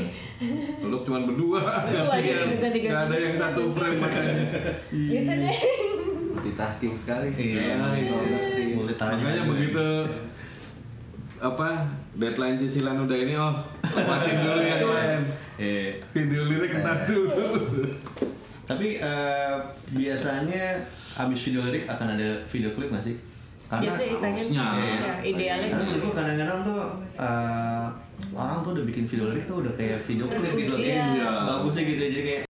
Lu 0.85 1.01
cuma 1.07 1.25
berdua. 1.25 1.62
Berdua, 1.88 2.21
ganti-ganti. 2.61 2.93
Nggak 2.93 3.05
ada 3.09 3.17
yang 3.17 3.37
satu 3.38 3.62
frame 3.73 3.97
makanya. 3.97 4.45
gitu 4.93 5.33
deh. 5.40 5.59
Multitasking 6.44 6.92
sekali 6.92 7.33
Iya, 7.33 7.80
soal 8.04 8.37
stream 8.37 8.76
Multi 8.76 8.94
talent 8.94 9.16
Makanya 9.18 9.40
juga. 9.40 9.50
begitu 9.50 9.87
apa 11.40 11.68
deadline 12.14 12.57
cicilan 12.57 12.96
udah 13.00 13.16
ini 13.18 13.35
oh 13.35 13.52
lewatin 13.83 14.37
dulu 14.38 14.61
yang 14.61 14.80
lain 14.83 15.20
Iya. 15.54 15.88
video 16.11 16.42
lirik 16.44 16.72
entar 16.74 17.04
dulu 17.04 17.48
Tapi 18.64 18.96
eh, 18.96 19.54
biasanya 19.90 20.85
abis 21.16 21.40
video 21.42 21.62
lirik 21.62 21.85
akan 21.85 22.12
ada 22.12 22.28
video 22.44 22.72
klip 22.72 22.88
nggak 22.88 23.00
sih? 23.02 23.16
Karena 23.64 23.87
Biasanya 23.87 24.16
pengen 24.18 24.46
ya, 24.50 24.66
idealnya 25.22 25.68
Karena 25.68 25.80
menurut 25.80 25.94
gitu. 25.94 26.04
gue 26.04 26.12
kadang-kadang 26.14 26.59
tuh 26.62 26.80
eh, 27.14 27.85
orang 28.33 28.59
tuh 28.61 28.70
udah 28.72 28.85
bikin 28.85 29.04
video 29.04 29.24
lirik 29.26 29.44
tuh 29.44 29.57
udah 29.61 29.72
kayak 29.72 29.98
video 29.98 30.24
klip 30.24 30.52
gitu 30.54 30.74
Iya. 30.76 31.02
Iya. 31.12 31.28
Bagusnya 31.44 31.83
gitu 31.85 32.02
jadi 32.09 32.22
kayak 32.22 32.42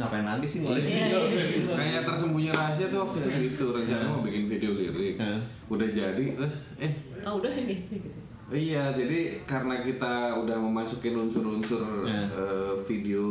ngapain 0.00 0.24
lagi 0.24 0.46
sih 0.46 0.58
ngeluarin 0.60 0.82
Iya, 0.82 0.96
video 0.96 1.20
iya. 1.28 1.44
gitu. 1.52 1.70
kayak 1.70 2.02
tersembunyi 2.02 2.50
rahasia 2.50 2.86
tuh 2.88 2.98
waktu 3.04 3.16
itu 3.18 3.30
gitu 3.46 3.64
rencana 3.70 4.04
mau 4.08 4.20
bikin 4.20 4.44
video 4.46 4.70
lirik 4.72 5.14
Iya. 5.14 5.36
udah 5.68 5.88
jadi 5.90 6.24
terus 6.34 6.56
eh 6.76 6.92
Oh 7.20 7.36
udah 7.36 7.52
gitu. 7.52 8.08
Iya, 8.50 8.90
jadi 8.90 9.18
karena 9.44 9.78
kita 9.78 10.12
udah 10.36 10.56
memasukin 10.58 11.14
unsur-unsur 11.14 12.02
Ya. 12.02 12.24
eh, 12.26 12.74
video 12.82 13.28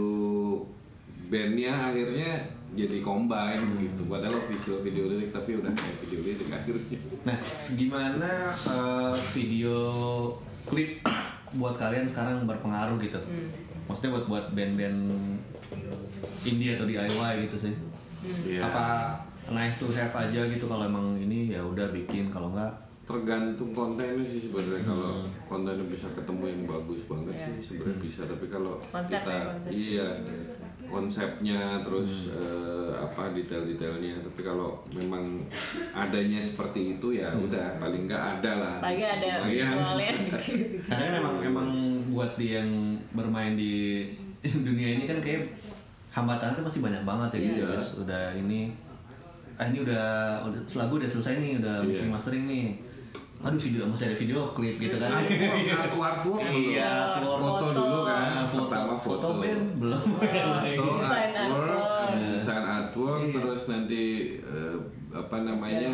bandnya 1.28 1.90
akhirnya 1.90 2.40
jadi 2.72 3.02
combine 3.02 3.60
Hmm. 3.60 3.82
gitu. 3.82 4.02
Padahal 4.06 4.38
official 4.40 4.80
video 4.80 5.06
lirik 5.06 5.30
tapi 5.30 5.58
udah 5.58 5.70
kayak 5.70 5.96
video 6.00 6.20
lirik 6.24 6.50
akhirnya. 6.50 7.00
Nah, 7.24 7.38
gimana 7.72 8.32
eh, 8.56 9.14
video 9.34 9.78
klip 10.64 11.02
buat 11.52 11.76
kalian 11.76 12.06
sekarang 12.06 12.46
berpengaruh 12.46 12.96
gitu? 13.00 13.18
Maksudnya 13.86 14.14
buat 14.14 14.26
buat 14.28 14.46
band-band 14.54 15.02
indie 16.42 16.74
atau 16.74 16.86
DIY 16.86 17.34
gitu 17.46 17.58
sih? 17.62 17.74
Iya. 18.46 18.64
Apa 18.64 18.86
nice 19.50 19.76
to 19.76 19.88
have 19.90 20.14
aja 20.14 20.42
gitu 20.46 20.66
kalau 20.66 20.86
emang 20.86 21.18
ini 21.18 21.50
ya 21.50 21.60
udah 21.60 21.90
bikin 21.90 22.28
kalau 22.28 22.50
enggak 22.50 22.70
Tergantung 23.04 23.74
kontennya 23.74 24.22
sih 24.22 24.38
sebenarnya 24.40 24.80
Hmm. 24.80 24.92
kalau 24.92 25.14
kontennya 25.50 25.82
bisa 25.84 26.06
ketemu 26.08 26.44
yang 26.46 26.62
bagus 26.68 27.02
banget 27.04 27.34
Iya. 27.34 27.46
sih 27.50 27.56
sebenarnya 27.66 27.98
bisa. 28.00 28.22
Tapi 28.24 28.46
kalau 28.48 28.78
Konsep 28.86 29.18
kita 29.18 29.32
ya, 29.32 29.44
konsep. 29.50 29.72
iya 29.74 30.08
konsepnya 30.86 31.60
terus 31.82 32.30
Hmm. 32.30 32.38
eh, 32.38 32.92
apa 32.96 33.24
detail-detailnya. 33.32 34.14
Tapi 34.22 34.42
kalau 34.44 34.70
memang 34.90 35.42
adanya 35.92 36.38
seperti 36.40 36.96
itu 36.96 37.08
ya 37.16 37.30
Hmm. 37.30 37.46
udah 37.46 37.78
paling 37.78 38.06
nggak 38.06 38.24
ada 38.36 38.52
lah. 38.56 38.76
Lagi 38.84 39.04
ada 39.04 39.28
Lumayan. 39.40 39.50
visualnya. 39.50 40.12
Karena 40.88 41.04
kan 41.04 41.14
emang 41.16 41.36
emang 41.44 41.70
buat 42.10 42.32
dia 42.36 42.62
yang 42.62 42.72
bermain 43.12 43.54
di 43.54 44.06
dunia 44.68 44.96
ini 44.96 45.04
kan 45.06 45.18
kayak 45.18 45.50
hambatannya 46.10 46.62
pasti 46.62 46.80
banyak 46.80 47.04
banget 47.04 47.30
ya 47.32 47.40
gitu 47.44 47.60
Iya. 47.60 47.68
guys. 47.72 47.88
Udah 47.98 48.24
ini 48.34 48.74
ah 49.56 49.66
ini 49.66 49.84
udah 49.84 50.06
udah 50.44 50.62
selagu 50.66 50.96
udah 50.96 51.08
selesai 51.08 51.36
nih, 51.38 51.52
udah 51.60 51.76
Iya. 51.78 51.86
mixing 51.86 52.10
mastering 52.10 52.46
nih. 52.46 52.66
Aduh 53.40 53.56
video 53.58 53.88
masih 53.88 54.06
ada 54.06 54.18
video 54.18 54.52
klip 54.52 54.76
gitu 54.78 54.98
kan. 54.98 55.16
Artwork, 55.16 55.72
artwork 55.72 56.18
dulu. 56.44 56.44
Iya, 56.44 56.92
artwork. 57.16 57.40
foto 57.46 57.66
dulu 57.72 58.00
kan. 58.04 58.20
Nah, 58.20 58.46
foto, 58.46 58.68
Pertama 58.68 58.94
foto 58.98 59.28
band 59.40 59.64
belum. 59.78 60.06
Foto, 60.12 60.92
Desain 61.00 61.32
artwork, 61.32 61.72
artwork. 61.72 62.10
desain 62.20 62.66
artwork, 62.66 63.20
Iya. 63.22 63.34
terus 63.34 63.62
nanti 63.66 64.04
eh, 64.38 64.76
apa 65.10 65.38
namanya 65.40 65.92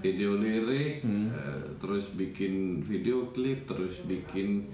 video 0.00 0.30
lirik, 0.36 1.04
Hmm. 1.04 1.28
eh, 1.28 1.60
terus 1.76 2.16
bikin 2.16 2.54
video 2.80 3.28
klip, 3.30 3.64
terus 3.64 4.00
bikin 4.02 4.64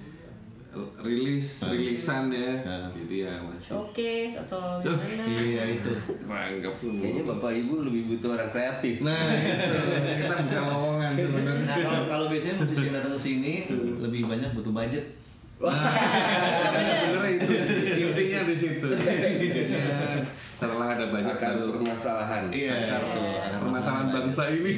rilis, 1.04 1.60
rilisan 1.62 2.32
ya. 2.32 2.52
Hmm. 2.64 2.88
Jadi 2.96 3.16
ya 3.24 3.34
masih. 3.44 3.76
Showcase 3.76 4.34
atau 4.48 4.80
gimana. 4.80 5.24
Iya 5.28 5.62
itu. 5.76 5.92
Ranggap 6.24 6.74
semua. 6.80 6.98
kayaknya 6.98 7.22
bapak 7.28 7.52
ibu 7.60 7.74
lebih 7.84 8.02
butuh 8.08 8.28
orang 8.34 8.50
kreatif 8.50 8.94
Nah, 9.04 9.16
itu. 9.36 9.76
kita 10.24 10.34
buka 10.48 10.60
lowongan 10.66 11.12
sebenarnya. 11.12 11.64
Nah 11.68 11.76
kalau 11.78 12.02
kalau 12.08 12.26
biasanya 12.32 12.54
musisi 12.60 12.82
yang 12.88 12.94
datang 12.96 13.12
ke 13.12 13.20
sini 13.20 13.52
lebih 14.00 14.20
banyak 14.26 14.50
butuh 14.52 14.72
budget. 14.72 15.04
Nah, 15.62 16.72
bener 17.06 17.24
itu 17.32 17.52
sih. 17.56 17.78
intinya 18.02 18.40
di 18.42 18.56
situ. 18.56 18.86
Intinya 18.88 19.86
setelah 20.52 20.94
ada 20.94 21.06
banyak 21.08 21.34
akan 21.34 21.50
baru 21.58 21.70
permasalahan 21.76 22.42
Iya 22.48 22.70
itu. 22.72 22.86
akar 22.86 23.02
permasalahan 23.58 24.06
masalah 24.06 24.14
bangsa 24.16 24.42
ini 24.48 24.72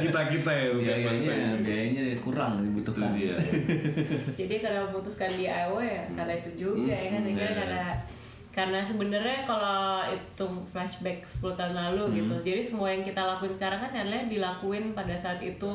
kita 0.00 0.20
kita 0.28 0.50
ya 0.52 0.68
bukan 0.70 0.96
bangsa 1.00 1.22
Biayanya 1.26 1.48
ini. 1.48 1.64
biayanya 1.64 2.02
kurang 2.18 2.52
Itu 2.54 2.64
dibutuhkan. 2.64 3.10
dia. 3.12 3.34
Jadi 4.36 4.54
karena 4.58 4.80
memutuskan 4.84 5.30
DIY 5.32 5.50
ya 5.82 6.02
karena 6.12 6.32
itu 6.36 6.50
juga 6.56 6.94
ya 6.94 7.08
kan 7.08 7.20
akhirnya 7.20 7.42
iya. 7.42 7.56
karena 7.56 7.84
karena 8.52 8.78
sebenarnya 8.80 9.38
kalau 9.42 9.80
itu 10.06 10.44
flashback 10.68 11.18
10 11.24 11.50
tahun 11.52 11.74
lalu 11.74 12.02
Hmm. 12.04 12.14
gitu. 12.14 12.34
Jadi 12.44 12.60
semua 12.62 12.88
yang 12.88 13.02
kita 13.02 13.22
lakuin 13.24 13.50
sekarang 13.50 13.80
kan 13.80 13.90
adalah 13.92 14.22
dilakuin 14.24 14.84
pada 14.92 15.16
saat 15.16 15.40
itu. 15.40 15.70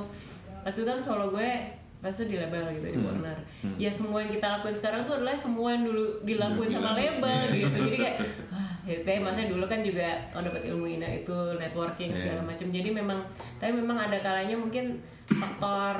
Pas 0.57 0.69
itu 0.69 0.83
kan 0.83 0.95
solo 0.95 1.27
gue 1.29 1.51
pasti 1.97 2.25
di 2.25 2.35
label 2.35 2.61
gitu 2.71 2.85
Hmm. 2.85 2.93
di 2.93 2.99
Warner. 3.01 3.39
Ya 3.75 3.89
semua 3.89 4.21
yang 4.21 4.29
kita 4.29 4.47
lakuin 4.51 4.71
sekarang 4.71 5.01
tuh 5.03 5.17
adalah 5.17 5.33
semua 5.33 5.71
yang 5.71 5.83
dulu 5.83 6.21
dilakuin 6.21 6.69
sama 6.69 6.93
dilakuin. 6.93 7.17
label 7.17 7.41
gitu. 7.59 7.77
Jadi 7.83 7.97
kayak 7.97 8.17
ah, 8.49 8.71
ya 8.83 8.97
kayak 9.01 9.19
maksudnya 9.21 9.49
dulu 9.49 9.65
kan 9.65 9.79
juga 9.81 10.07
oh 10.31 10.41
dapat 10.41 10.61
ilmu 10.63 10.85
ina 10.87 11.09
itu 11.11 11.33
networking 11.55 12.09
segala 12.11 12.37
Iya. 12.37 12.47
macam. 12.47 12.67
Jadi 12.69 12.89
memang 12.91 13.19
tapi 13.57 13.71
memang 13.73 13.97
ada 13.99 14.17
kalanya 14.17 14.53
mungkin 14.53 15.01
faktor 15.27 15.95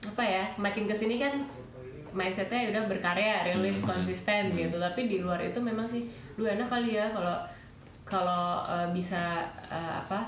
apa 0.00 0.22
ya 0.22 0.44
makin 0.56 0.84
ke 0.84 0.94
sini 0.94 1.16
kan 1.16 1.44
mindsetnya 2.10 2.70
udah 2.70 2.88
berkarya 2.88 3.44
rilis 3.46 3.84
konsisten 3.84 4.50
gitu 4.50 4.76
tapi 4.76 5.06
di 5.06 5.18
luar 5.18 5.38
itu 5.38 5.60
memang 5.60 5.84
sih 5.84 6.08
lu 6.34 6.44
enak 6.44 6.64
kali 6.64 6.96
ya 6.96 7.06
kalau 7.08 7.36
kalau 8.02 8.44
eh, 8.64 8.88
bisa 8.90 9.44
eh, 9.62 9.92
apa 9.94 10.24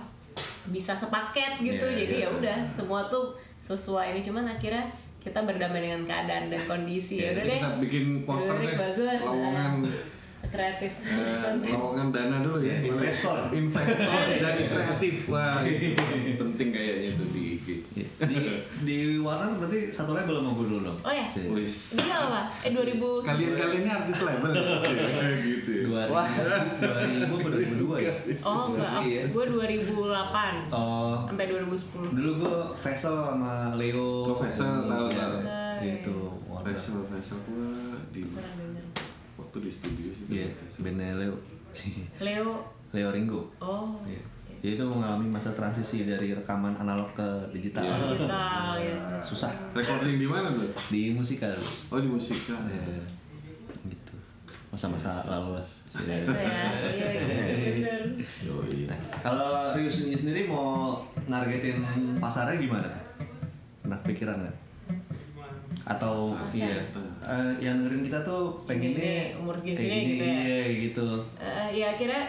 bisa 0.66 0.92
sepaket 0.92 1.58
gitu 1.58 1.80
Iya, 1.82 1.96
jadi 1.98 2.14
iya. 2.14 2.22
ya 2.22 2.28
udah 2.30 2.58
semua 2.62 3.00
tuh 3.08 3.32
sesuai 3.70 4.18
ini 4.18 4.20
cuman 4.26 4.50
akhirnya 4.50 4.90
kita 5.20 5.46
berdamai 5.46 5.84
dengan 5.84 6.02
keadaan 6.08 6.50
dan 6.50 6.62
kondisi 6.66 7.22
ya 7.22 7.36
udah 7.36 7.44
Jadi 7.44 7.50
deh 7.54 7.60
kita 7.60 7.70
bikin 7.78 8.04
poster 8.26 8.56
deh, 8.58 8.74
bagus 8.74 9.20
lowongan 9.22 9.72
kreatif 10.50 10.92
eh, 11.06 11.52
lowongan 11.70 12.08
dana 12.10 12.36
dulu 12.42 12.58
ya. 12.64 12.82
Investor. 12.82 13.54
Investor 13.54 14.24
dan 14.42 14.56
kreatif. 14.58 15.30
Wah, 15.30 15.62
itu 15.62 16.34
penting 16.34 16.68
kayaknya 16.74 17.10
tuh 17.14 17.28
di. 17.30 17.49
Di 18.20 18.36
di 18.80 18.96
Warner 19.16 19.56
berarti 19.56 19.88
satu 19.88 20.12
label 20.12 20.38
sama 20.38 20.50
gue 20.52 20.66
dulu 20.66 20.80
dong. 20.82 20.98
oh 21.00 21.12
ya. 21.12 21.26
Wis. 21.50 21.96
dia 21.96 22.16
apa 22.16 22.40
eh 22.60 22.70
2000 22.70 23.00
Kalian-kalian 23.22 23.80
ini 23.80 23.90
artis 23.90 24.18
label 24.22 24.50
gitu 25.38 25.70
ya. 25.70 25.86
Dua 25.86 26.02
ribu, 27.02 27.34
dua 27.40 27.56
ribu 27.56 27.74
dua 27.80 27.96
ya. 27.98 28.14
oh 28.40 28.62
enggak 28.70 28.90
Iya. 29.02 29.22
gue 29.26 29.44
2008 29.46 30.70
Oh, 30.70 31.24
sampai 31.24 31.46
2010 31.46 32.14
dulu 32.14 32.30
gue 32.40 32.56
Vessel 32.78 33.14
sama 33.16 33.54
Leo. 33.74 34.08
Oh, 34.26 34.36
Vessel, 34.36 34.70
tahu, 34.82 35.06
Iya, 35.08 35.18
tahu. 35.18 35.38
Itu 35.80 36.16
Warner. 36.46 36.70
Faisal, 36.70 37.00
Faisal 37.04 37.38
gua 37.42 37.72
di 38.10 38.22
waktu 39.34 39.56
di 39.58 39.70
studio 39.70 40.08
sih. 40.12 40.24
Iya, 40.30 40.48
bandnya 40.78 41.16
Leo. 41.16 41.34
Leo 42.18 42.48
Leo 42.90 43.08
Ringo. 43.10 43.48
oh 43.58 43.96
Iya. 44.04 44.20
Dia 44.60 44.76
itu 44.76 44.84
mengalami 44.84 45.24
masa 45.26 45.50
transisi 45.52 46.04
dari 46.04 46.36
rekaman 46.36 46.76
analog 46.76 47.08
ke 47.16 47.28
digital. 47.50 47.80
digital 48.12 48.76
ya 48.76 48.96
Susah 49.24 49.48
Recording 49.72 50.20
di 50.20 50.28
mana 50.28 50.52
tuh? 50.52 50.68
di 50.92 51.12
musikal. 51.12 51.56
Oh 51.88 51.96
di 51.96 52.08
musika. 52.08 52.56
Iya. 52.68 53.00
Gitu. 53.88 54.14
Masa-masa 54.68 55.24
lalu 55.24 55.56
lah. 55.56 55.66
Ya 56.06 56.22
iya 56.22 57.08
iya. 57.72 57.94
Nah, 58.86 58.98
kalau 59.18 59.74
Rius 59.74 60.06
ini 60.06 60.14
sendiri 60.14 60.46
mau 60.46 61.02
nargetin 61.26 61.82
pasarnya 62.18 62.60
gimana 62.60 62.86
tuh? 62.86 63.02
Pernah 63.82 63.98
pikiran 64.04 64.38
nggak? 64.38 64.56
atau 65.80 66.36
iya 66.52 66.76
eh, 67.24 67.50
yang 67.58 67.82
dengerin 67.82 68.04
kita 68.04 68.20
tuh 68.22 68.52
pengennya 68.68 69.32
umur 69.40 69.56
segini 69.56 69.80
kayak 69.80 70.02
gitu 70.06 70.22
ya. 70.22 70.34
iya 70.36 70.60
gitu 70.86 71.08
Eh, 71.40 71.68
ya 71.82 71.86
akhirnya 71.96 72.22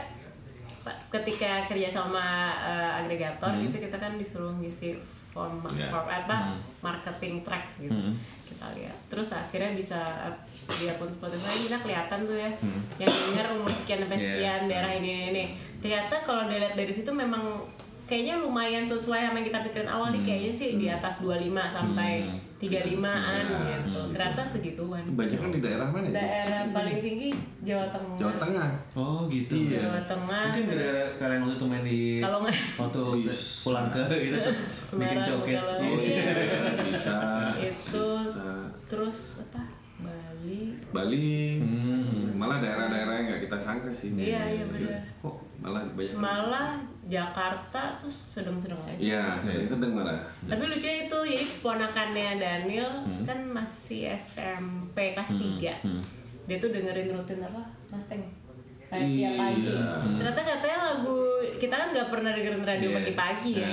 ketika 1.12 1.68
kerja 1.68 1.92
sama 1.92 2.56
eh, 2.58 3.00
agregator 3.04 3.52
gitu 3.60 3.78
kita 3.78 4.00
kan 4.00 4.16
disuruh 4.16 4.56
ngisi 4.58 4.96
form, 5.32 5.64
Ya. 5.76 5.88
form 5.88 6.08
apa 6.08 6.56
marketing 6.80 7.44
tracks 7.44 7.80
gitu. 7.80 7.96
Kita 8.44 8.68
lihat. 8.76 8.96
Terus 9.08 9.32
akhirnya 9.32 9.72
bisa 9.74 10.00
eh, 10.24 10.36
di 10.72 10.88
akun 10.88 11.08
Spotify 11.08 11.56
kita 11.62 11.78
kelihatan 11.80 12.20
tuh 12.24 12.36
ya 12.36 12.52
yang 12.98 13.12
denger 13.12 13.46
umur 13.56 13.72
sekian 13.74 14.00
sampai 14.02 14.16
Yeah. 14.16 14.28
sekian 14.28 14.62
daerah 14.68 14.92
ini 14.96 15.10
ini, 15.12 15.24
ini. 15.30 15.44
Ternyata 15.80 16.16
kalau 16.24 16.48
dilihat 16.48 16.76
dari 16.76 16.92
situ 16.92 17.12
memang 17.12 17.60
kayaknya 18.04 18.40
lumayan 18.40 18.84
sesuai 18.84 19.24
sama 19.24 19.40
yang 19.40 19.48
kita 19.48 19.60
pikirin 19.64 19.88
awal 19.88 20.12
nih 20.12 20.20
kayaknya 20.22 20.52
sih 20.52 20.76
di 20.76 20.88
atas 20.88 21.24
25 21.24 21.48
sampai 21.66 22.28
35an 22.62 23.44
gitu 23.50 24.00
ternyata 24.12 24.42
segituan 24.44 25.04
Banyak 25.12 25.34
kan 25.36 25.50
di 25.50 25.60
daerah 25.60 25.88
mana 25.88 26.06
itu? 26.06 26.14
daerah 26.14 26.62
paling 26.70 26.98
tinggi 27.00 27.30
Jawa 27.62 27.86
Tengah 27.90 28.18
Jawa 28.18 28.34
Tengah. 28.38 28.70
oh 28.94 29.20
gitu 29.28 29.54
Iya. 29.58 29.80
Jawa 29.84 30.02
Tengah 30.06 30.44
mungkin 30.48 30.64
gara 30.70 30.94
kalian 31.18 31.40
waktu 31.42 31.56
itu 31.56 31.66
main 31.66 31.84
di 31.84 32.02
Kalau 32.20 32.38
nggak 32.40 32.58
waktu 32.78 33.02
Wis. 33.20 33.40
pulang 33.66 33.88
ke 33.90 34.04
gitu 34.22 34.38
terus 34.40 34.60
bikin 34.94 35.18
showcase 35.20 35.68
oh, 35.76 35.98
iya. 35.98 36.24
Bisa. 36.80 37.18
itu 37.58 38.06
Bisa. 38.22 38.50
terus 38.86 39.18
apa 39.42 39.64
Bali 39.98 40.74
Bali. 40.90 41.62
Malah 42.34 42.58
daerah-daerah 42.58 43.14
yang 43.16 43.26
nggak 43.30 43.42
kita 43.46 43.54
sangka 43.56 43.94
sih. 43.94 44.10
Iya, 44.12 44.42
iya, 44.50 44.64
benar. 44.66 44.98
Kok 45.22 45.36
malah 45.62 45.86
banyak. 45.94 46.18
malah 46.18 46.82
Jakarta 47.12 47.82
tuh 47.96 48.08
sedang-sedang 48.08 48.80
aja. 48.82 48.96
Iya, 48.96 49.24
saya 49.38 49.68
sedang 49.68 49.92
malah. 49.92 50.16
tapi 50.42 50.64
lucunya 50.66 51.06
itu 51.06 51.18
jadi 51.28 51.46
ponakannya 51.60 52.30
Daniel 52.38 52.92
kan 53.22 53.40
masih 53.46 54.08
SMP 54.10 55.12
kelas 55.12 55.30
3 55.30 55.84
dia 56.42 56.58
tuh 56.58 56.70
dengerin 56.70 57.12
rutin 57.12 57.40
apa? 57.40 57.62
Mas 57.88 58.08
Teng? 58.08 58.24
Kayak 58.88 59.08
tiap 59.10 59.34
pagi. 59.38 59.62
Iya. 59.62 59.84
ternyata 60.14 60.42
katanya 60.42 60.80
lagu 60.86 61.20
kita 61.56 61.72
kan 61.74 61.88
nggak 61.92 62.08
pernah 62.10 62.32
dengerin 62.32 62.64
radio 62.66 62.88
Iya. 62.88 62.96
pagi-pagi 62.98 63.52
ya. 63.54 63.72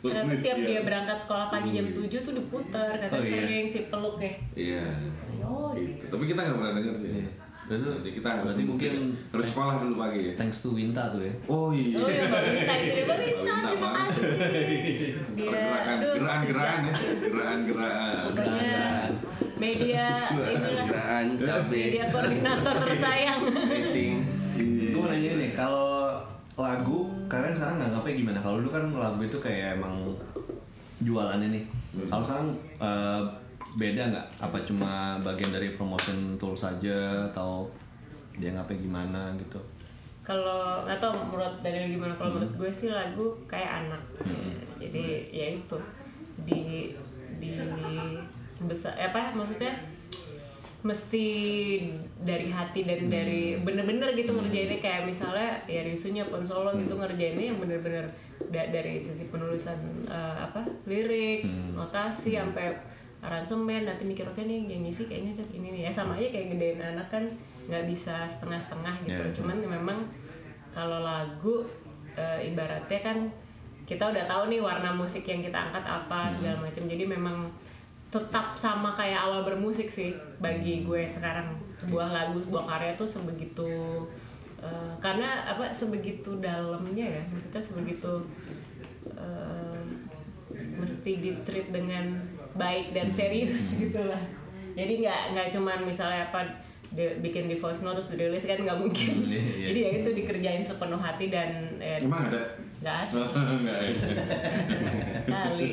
Ternyata 0.00 0.32
tiap 0.36 0.58
dia 0.60 0.80
berangkat 0.80 1.16
sekolah 1.18 1.46
pagi 1.48 1.70
jam 1.72 1.88
7 1.88 2.08
tuh 2.20 2.32
diputer 2.34 2.90
katanya 2.94 3.08
Oh, 3.10 3.24
iya. 3.24 3.32
sering 3.40 3.64
si 3.64 3.80
peluk 3.88 4.16
ya 4.18 4.32
Iya. 4.54 4.84
oh 5.42 5.72
Gitu. 5.72 6.04
Tapi 6.06 6.24
kita 6.26 6.40
nggak 6.40 6.56
pernah 6.56 6.72
dengar 6.74 6.94
sih. 6.94 7.08
Berarti, 7.10 7.43
Jadi 7.64 8.10
kita 8.12 8.28
harus 8.28 8.44
berarti 8.44 8.64
mungkin 8.64 8.92
harus 9.30 9.46
sekolah 9.48 9.74
dulu 9.80 9.94
pagi 9.96 10.20
ya. 10.20 10.32
thanks 10.36 10.60
to 10.60 10.70
Winta 10.70 11.08
tuh 11.08 11.20
ya 11.20 11.32
Oh 11.46 11.72
iya. 11.72 11.96
Oh 11.96 12.06
iya, 12.06 12.22
Mbak 12.28 13.18
Winta, 13.18 13.56
terima 13.64 13.90
kasih. 13.94 14.24
Gerakan-gerakan 15.34 16.80
ya, 16.82 16.92
sejak- 16.92 17.20
gerakan-gerakan. 17.24 18.22
Pokoknya 18.28 18.84
media 19.54 20.06
cabe, 21.40 21.72
media 21.72 22.04
koordinator 22.06 22.74
tersayang. 22.84 23.40
rating. 23.46 24.14
gue 24.54 25.00
mau 25.00 25.08
nanya 25.08 25.30
nih 25.34 25.50
kalau 25.52 26.14
lagu 26.54 26.98
kalian 27.26 27.50
sekarang 27.50 27.76
nganggapnya 27.76 28.14
gimana 28.14 28.38
kalau 28.38 28.62
dulu 28.62 28.70
kan 28.70 28.84
lagu 28.92 29.20
itu 29.20 29.38
kayak 29.38 29.74
emang 29.74 30.14
jualannya 31.00 31.48
nih 31.50 31.64
kalau 32.06 32.22
sekarang 32.22 32.48
eh, 32.78 33.20
beda 33.74 34.02
nggak? 34.10 34.26
Apa 34.38 34.58
cuma 34.62 35.18
bagian 35.20 35.50
dari 35.50 35.74
promotion 35.74 36.38
tool 36.38 36.54
saja 36.54 37.26
atau 37.30 37.66
dia 38.38 38.50
ngapain 38.54 38.78
gimana 38.78 39.34
gitu? 39.38 39.58
Kalau 40.24 40.82
nggak 40.86 40.98
tau 40.98 41.12
menurut 41.12 41.60
dari 41.60 41.92
gimana. 41.92 42.14
Kalau 42.16 42.38
menurut 42.38 42.54
gue 42.56 42.70
sih 42.72 42.88
lagu 42.88 43.34
kayak 43.44 43.86
anak. 43.86 44.02
Jadi 44.80 45.28
ya 45.30 45.46
itu. 45.58 45.78
Di 46.46 46.94
di 47.42 47.52
besar 48.64 48.96
apa 48.96 49.34
maksudnya? 49.34 49.74
Mesti 50.84 51.26
dari 52.20 52.52
hati 52.52 52.84
dan 52.84 53.08
dari 53.08 53.56
bener-bener 53.60 54.12
gitu 54.12 54.36
ngerjainnya. 54.36 54.78
Kayak 54.80 55.08
misalnya 55.08 55.56
ya 55.64 55.80
Ryusunya 55.80 56.28
pun 56.28 56.44
solo 56.44 56.72
gitu 56.76 56.96
ngerjainnya 56.96 57.52
yang 57.52 57.58
bener-bener 57.60 58.04
da- 58.52 58.68
dari 58.68 59.00
sisi 59.00 59.32
penulisan 59.32 59.76
eh, 60.04 60.36
apa 60.36 60.60
lirik 60.84 61.48
notasi 61.72 62.36
sampai 62.36 62.76
aransemen 63.24 63.88
nanti 63.88 64.04
mikir 64.04 64.28
oke 64.28 64.44
nih 64.44 64.68
yang 64.68 64.84
ngisi 64.84 65.08
kayaknya 65.08 65.32
cocok 65.32 65.56
ini 65.56 65.68
nih. 65.80 65.82
Ya 65.88 65.90
sama 65.90 66.12
aja 66.20 66.28
kayak 66.28 66.46
gedein 66.52 66.80
anak 66.84 67.08
kan 67.08 67.24
nggak 67.64 67.84
bisa 67.88 68.28
setengah-setengah 68.28 68.94
gitu. 69.08 69.24
Yeah. 69.24 69.32
cuman 69.32 69.56
memang 69.64 69.98
kalau 70.68 71.00
lagu 71.00 71.64
eh, 72.12 72.52
ibaratnya 72.52 73.00
kan 73.00 73.18
kita 73.88 74.12
udah 74.12 74.24
tahu 74.28 74.52
nih 74.52 74.60
warna 74.60 74.92
musik 74.92 75.24
yang 75.24 75.40
kita 75.40 75.56
angkat 75.56 75.84
apa 75.84 76.28
segala 76.36 76.68
macam. 76.68 76.84
Jadi 76.84 77.04
memang 77.08 77.48
tetap 78.12 78.54
sama 78.54 78.94
kayak 78.94 79.26
awal 79.26 79.42
bermusik 79.42 79.88
sih 79.88 80.12
bagi 80.38 80.84
gue 80.84 81.08
sekarang. 81.08 81.56
Sebuah 81.80 82.12
lagu 82.12 82.38
sebuah 82.44 82.64
karya 82.68 82.92
tuh 82.94 83.08
sebegitu 83.08 84.04
eh, 84.60 84.92
karena 85.00 85.48
apa 85.48 85.72
sebegitu 85.72 86.36
dalamnya 86.44 87.08
ya 87.08 87.22
maksudnya 87.32 87.60
sebegitu 87.64 88.20
eh, 89.16 89.84
mesti 90.54 91.12
ditreat 91.18 91.72
dengan 91.72 92.33
baik 92.54 92.90
dan 92.90 93.10
serius 93.10 93.76
gitu 93.76 94.00
lah. 94.00 94.22
Jadi 94.72 94.92
nggak 95.00 95.20
nggak 95.32 95.46
cuman 95.50 95.78
misalnya 95.82 96.28
apa 96.28 96.42
di- 96.88 97.18
bikin 97.20 97.46
di 97.46 97.54
voice 97.54 97.82
note 97.82 97.96
terus 97.96 98.10
dirilis 98.12 98.42
kan 98.42 98.56
nggak 98.56 98.74
mungkin. 98.76 99.12
Iya, 99.24 99.34
iya. 99.34 99.66
jadi 99.66 99.78
ya 99.80 99.90
itu 99.96 100.08
dikerjain 100.12 100.62
sepenuh 100.62 100.96
hati 100.96 101.26
dan 101.26 101.50
eh, 101.76 101.98
Emang 101.98 102.26
ada? 102.28 102.42
nggak 102.76 102.94
ada. 102.94 103.18
Kali. 105.24 105.72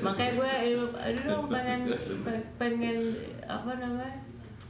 Makanya 0.00 0.32
gue 0.32 0.52
aduh 0.96 1.22
dong 1.24 1.44
pengen 1.48 1.80
pe- 2.20 2.46
pengen 2.56 2.98
apa 3.42 3.72
namanya 3.76 4.14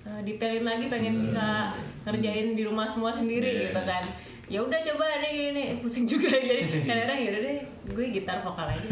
eh, 0.03 0.21
detailin 0.23 0.65
lagi 0.65 0.87
pengen 0.87 1.15
bisa 1.21 1.75
ngerjain 2.03 2.55
di 2.55 2.63
rumah 2.63 2.87
semua 2.87 3.11
sendiri 3.11 3.69
gitu 3.69 3.81
kan. 3.81 4.01
Ya 4.47 4.59
udah 4.59 4.81
coba 4.83 5.07
deh 5.21 5.53
ini. 5.53 5.79
Pusing 5.79 6.05
juga. 6.05 6.31
Jadi 6.41 6.63
kadang-kadang 6.83 7.19
ya 7.19 7.29
udah 7.31 7.43
deh 7.45 7.59
gue 7.89 8.05
gitar 8.13 8.45
vokal 8.45 8.69
aja 8.69 8.91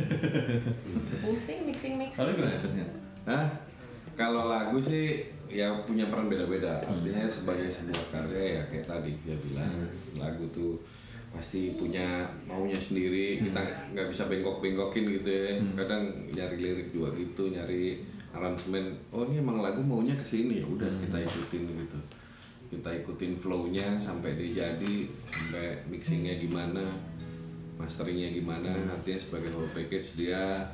pusing 1.23 1.69
mixing 1.69 1.95
mixing 2.01 2.17
kalau 2.17 2.33
gimana 2.33 2.57
Hah? 3.29 3.45
Kalau 4.17 4.49
lagu 4.49 4.81
sih 4.81 5.21
ya 5.47 5.71
punya 5.87 6.11
peran 6.11 6.27
beda-beda. 6.27 6.81
Hmm. 6.83 6.97
Artinya 6.97 7.29
sebagai 7.31 7.69
sebuah 7.71 8.05
karya 8.11 8.43
ya 8.59 8.63
kayak 8.67 8.87
tadi 8.89 9.13
dia 9.23 9.37
bilang 9.39 9.71
lagu 10.19 10.43
tuh 10.51 10.81
pasti 11.31 11.77
punya 11.77 12.27
maunya 12.49 12.75
sendiri. 12.75 13.39
Hmm. 13.39 13.53
Kita 13.53 13.61
nggak 13.95 14.09
bisa 14.11 14.27
bengkok-bengkokin 14.27 15.05
gitu 15.21 15.29
ya. 15.31 15.55
Kadang 15.77 16.09
nyari 16.35 16.57
lirik 16.59 16.89
juga 16.91 17.15
gitu, 17.15 17.53
nyari 17.53 18.01
aransemen. 18.33 18.91
Oh 19.15 19.23
ini 19.29 19.39
emang 19.39 19.63
lagu 19.63 19.85
maunya 19.85 20.17
ke 20.17 20.25
sini 20.27 20.65
ya 20.65 20.67
udah 20.67 20.89
Hmm. 20.89 21.05
kita 21.05 21.19
ikutin 21.23 21.63
gitu. 21.79 21.99
Kita 22.75 22.91
ikutin 22.91 23.33
flow-nya 23.39 24.03
sampai 24.03 24.35
dia 24.35 24.67
jadi, 24.67 24.97
sampai 25.31 25.79
mixingnya 25.87 26.41
gimana, 26.43 26.97
masteringnya 27.79 28.35
gimana. 28.35 28.69
Hmm. 28.69 28.93
Artinya 28.93 29.19
sebagai 29.23 29.51
whole 29.55 29.71
package 29.71 30.19
dia 30.19 30.67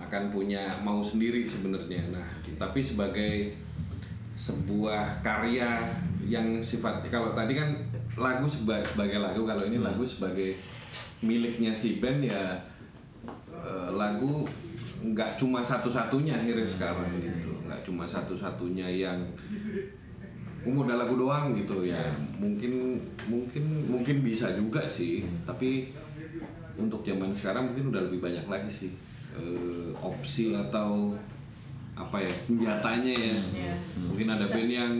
akan 0.00 0.34
punya 0.34 0.80
mau 0.82 0.98
sendiri 1.04 1.46
sebenarnya. 1.46 2.10
Nah, 2.10 2.26
tapi 2.58 2.82
sebagai 2.82 3.54
sebuah 4.34 5.22
karya 5.22 5.78
yang 6.26 6.58
sifat 6.58 7.06
kalau 7.12 7.30
tadi 7.36 7.54
kan 7.54 7.70
lagu 8.18 8.48
seba- 8.48 8.82
sebagai 8.82 9.22
lagu, 9.22 9.46
kalau 9.46 9.62
ini 9.62 9.78
lagu 9.78 10.02
sebagai 10.02 10.58
miliknya 11.22 11.70
si 11.70 12.02
band 12.02 12.26
ya 12.26 12.58
eh, 13.52 13.88
lagu 13.94 14.42
nggak 15.02 15.38
cuma 15.38 15.62
satu-satunya 15.62 16.34
akhirnya 16.34 16.66
sekarang 16.66 17.10
gitu, 17.18 17.50
nggak 17.66 17.82
cuma 17.86 18.06
satu-satunya 18.06 18.86
yang 18.86 19.18
"Oh, 20.62 20.70
modal 20.70 20.94
lagu 20.94 21.18
doang 21.18 21.58
gitu 21.58 21.82
ya 21.82 21.98
mungkin 22.38 22.94
mungkin 23.26 23.64
mungkin 23.90 24.22
bisa 24.22 24.54
juga 24.54 24.86
sih 24.86 25.26
tapi 25.42 25.90
untuk 26.76 27.00
zaman 27.02 27.30
sekarang 27.32 27.72
mungkin 27.72 27.92
udah 27.92 28.02
lebih 28.08 28.20
banyak 28.20 28.46
lagi 28.48 28.70
sih 28.70 28.90
eh, 29.32 29.90
opsi 29.98 30.52
atau 30.56 31.16
apa 31.92 32.16
ya 32.16 32.32
senjatanya 32.32 33.12
ya. 33.12 33.36
Iya. 33.52 33.74
mungkin 34.08 34.26
ada 34.32 34.48
band 34.48 34.70
yang 34.72 34.94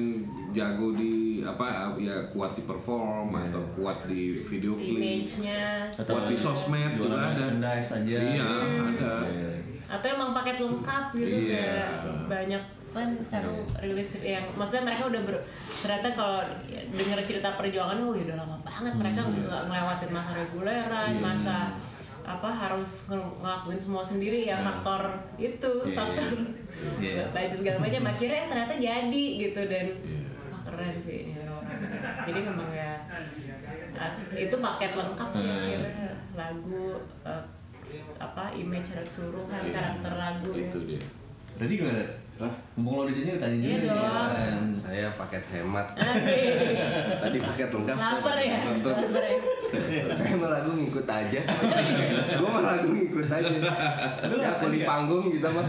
jago 0.53 0.93
di 0.93 1.41
apa 1.41 1.97
ya 1.97 2.29
kuat 2.29 2.53
di 2.53 2.63
perform 2.69 3.33
atau 3.33 3.65
kuat 3.73 4.05
di 4.05 4.37
video 4.37 4.77
klip. 4.77 5.01
image-nya. 5.01 5.89
Kuat 5.97 6.29
di 6.29 6.37
sosmed 6.37 6.93
juga 7.01 7.33
ada. 7.33 7.49
aja. 7.73 7.97
Iya 8.05 8.45
ada. 8.93 9.13
Iya. 9.25 9.51
atau 9.89 10.09
emang 10.09 10.33
paket 10.33 10.57
lengkap 10.61 11.05
gitu 11.17 11.37
Iya. 11.49 11.53
kayak 11.53 11.93
banyak 12.29 12.63
kan 12.93 13.09
sekarang 13.19 13.53
rilis 13.79 14.11
yang 14.19 14.45
maksudnya 14.53 14.85
mereka 14.85 15.03
udah 15.07 15.23
ber, 15.23 15.37
ternyata 15.79 16.09
kalau 16.13 16.41
denger 16.91 17.19
cerita 17.23 17.49
perjuangan 17.53 17.97
oh 17.99 18.13
ya 18.13 18.25
udah 18.25 18.39
lama 18.39 18.57
banget 18.61 18.93
mereka 18.95 19.21
nggak 19.25 19.63
ngelewatin 19.65 20.11
masa 20.11 20.31
reguleran 20.35 21.13
masa 21.19 21.57
apa 22.23 22.49
harus 22.49 23.09
ngel- 23.09 23.35
ngelakuin 23.37 23.77
semua 23.77 23.99
sendiri 24.01 24.45
ya 24.45 24.55
faktor 24.57 25.03
itu 25.37 25.73
Iya. 25.83 25.93
faktor 25.93 26.29
Iya. 27.01 27.25
budget 27.35 27.59
segala 27.59 27.79
macam 27.81 28.03
akhirnya 28.07 28.45
ternyata 28.47 28.75
jadi 28.77 29.25
gitu 29.41 29.61
dan 29.67 29.87
wah 30.49 30.61
keren 30.63 30.97
sih 30.99 31.17
ini 31.27 31.35
orang 31.41 31.67
jadi 32.23 32.41
memang 32.45 32.71
ya 32.71 32.93
itu 34.35 34.55
paket 34.57 34.93
lengkap 34.93 35.29
sih 35.31 35.43
Hmm. 35.43 35.57
akhirnya 35.59 36.09
lagu 36.33 36.85
eh, 37.23 37.45
apa 38.17 38.45
image 38.53 38.89
keseluruhan 38.93 39.61
Iya. 39.61 39.73
karakter 39.73 40.13
lagu 40.15 40.49
ya. 40.51 40.63
itu 40.63 40.79
dia 40.87 41.03
Ready 41.55 41.75
gimana? 41.77 42.05
Hah? 42.43 42.51
Mumpung 42.75 42.95
lo 42.99 43.05
di 43.07 43.15
sini 43.15 43.39
tanya 43.39 43.55
juga 43.55 43.71
Iya 43.71 43.79
dong. 43.87 44.03
sekalian. 44.03 44.63
Saya 44.83 45.07
paket 45.15 45.45
hemat. 45.53 45.87
Tadi 45.95 47.39
paket 47.39 47.69
lengkap. 47.71 47.95
saya 47.95 48.13
Lapar 48.19 48.37
ya? 48.37 48.59
Lapar 48.67 49.23
ya? 49.23 49.39
saya 50.17 50.35
mah 50.35 50.51
lagu 50.51 50.71
ngikut 50.75 51.07
aja. 51.07 51.41
Gue 52.43 52.49
mah 52.51 52.63
lagu 52.67 52.89
ngikut 52.91 53.29
aja. 53.31 53.49
Lu 54.27 54.37
aku 54.37 54.67
di 54.69 54.81
panggung 54.83 55.31
gitu 55.31 55.47
mah. 55.47 55.65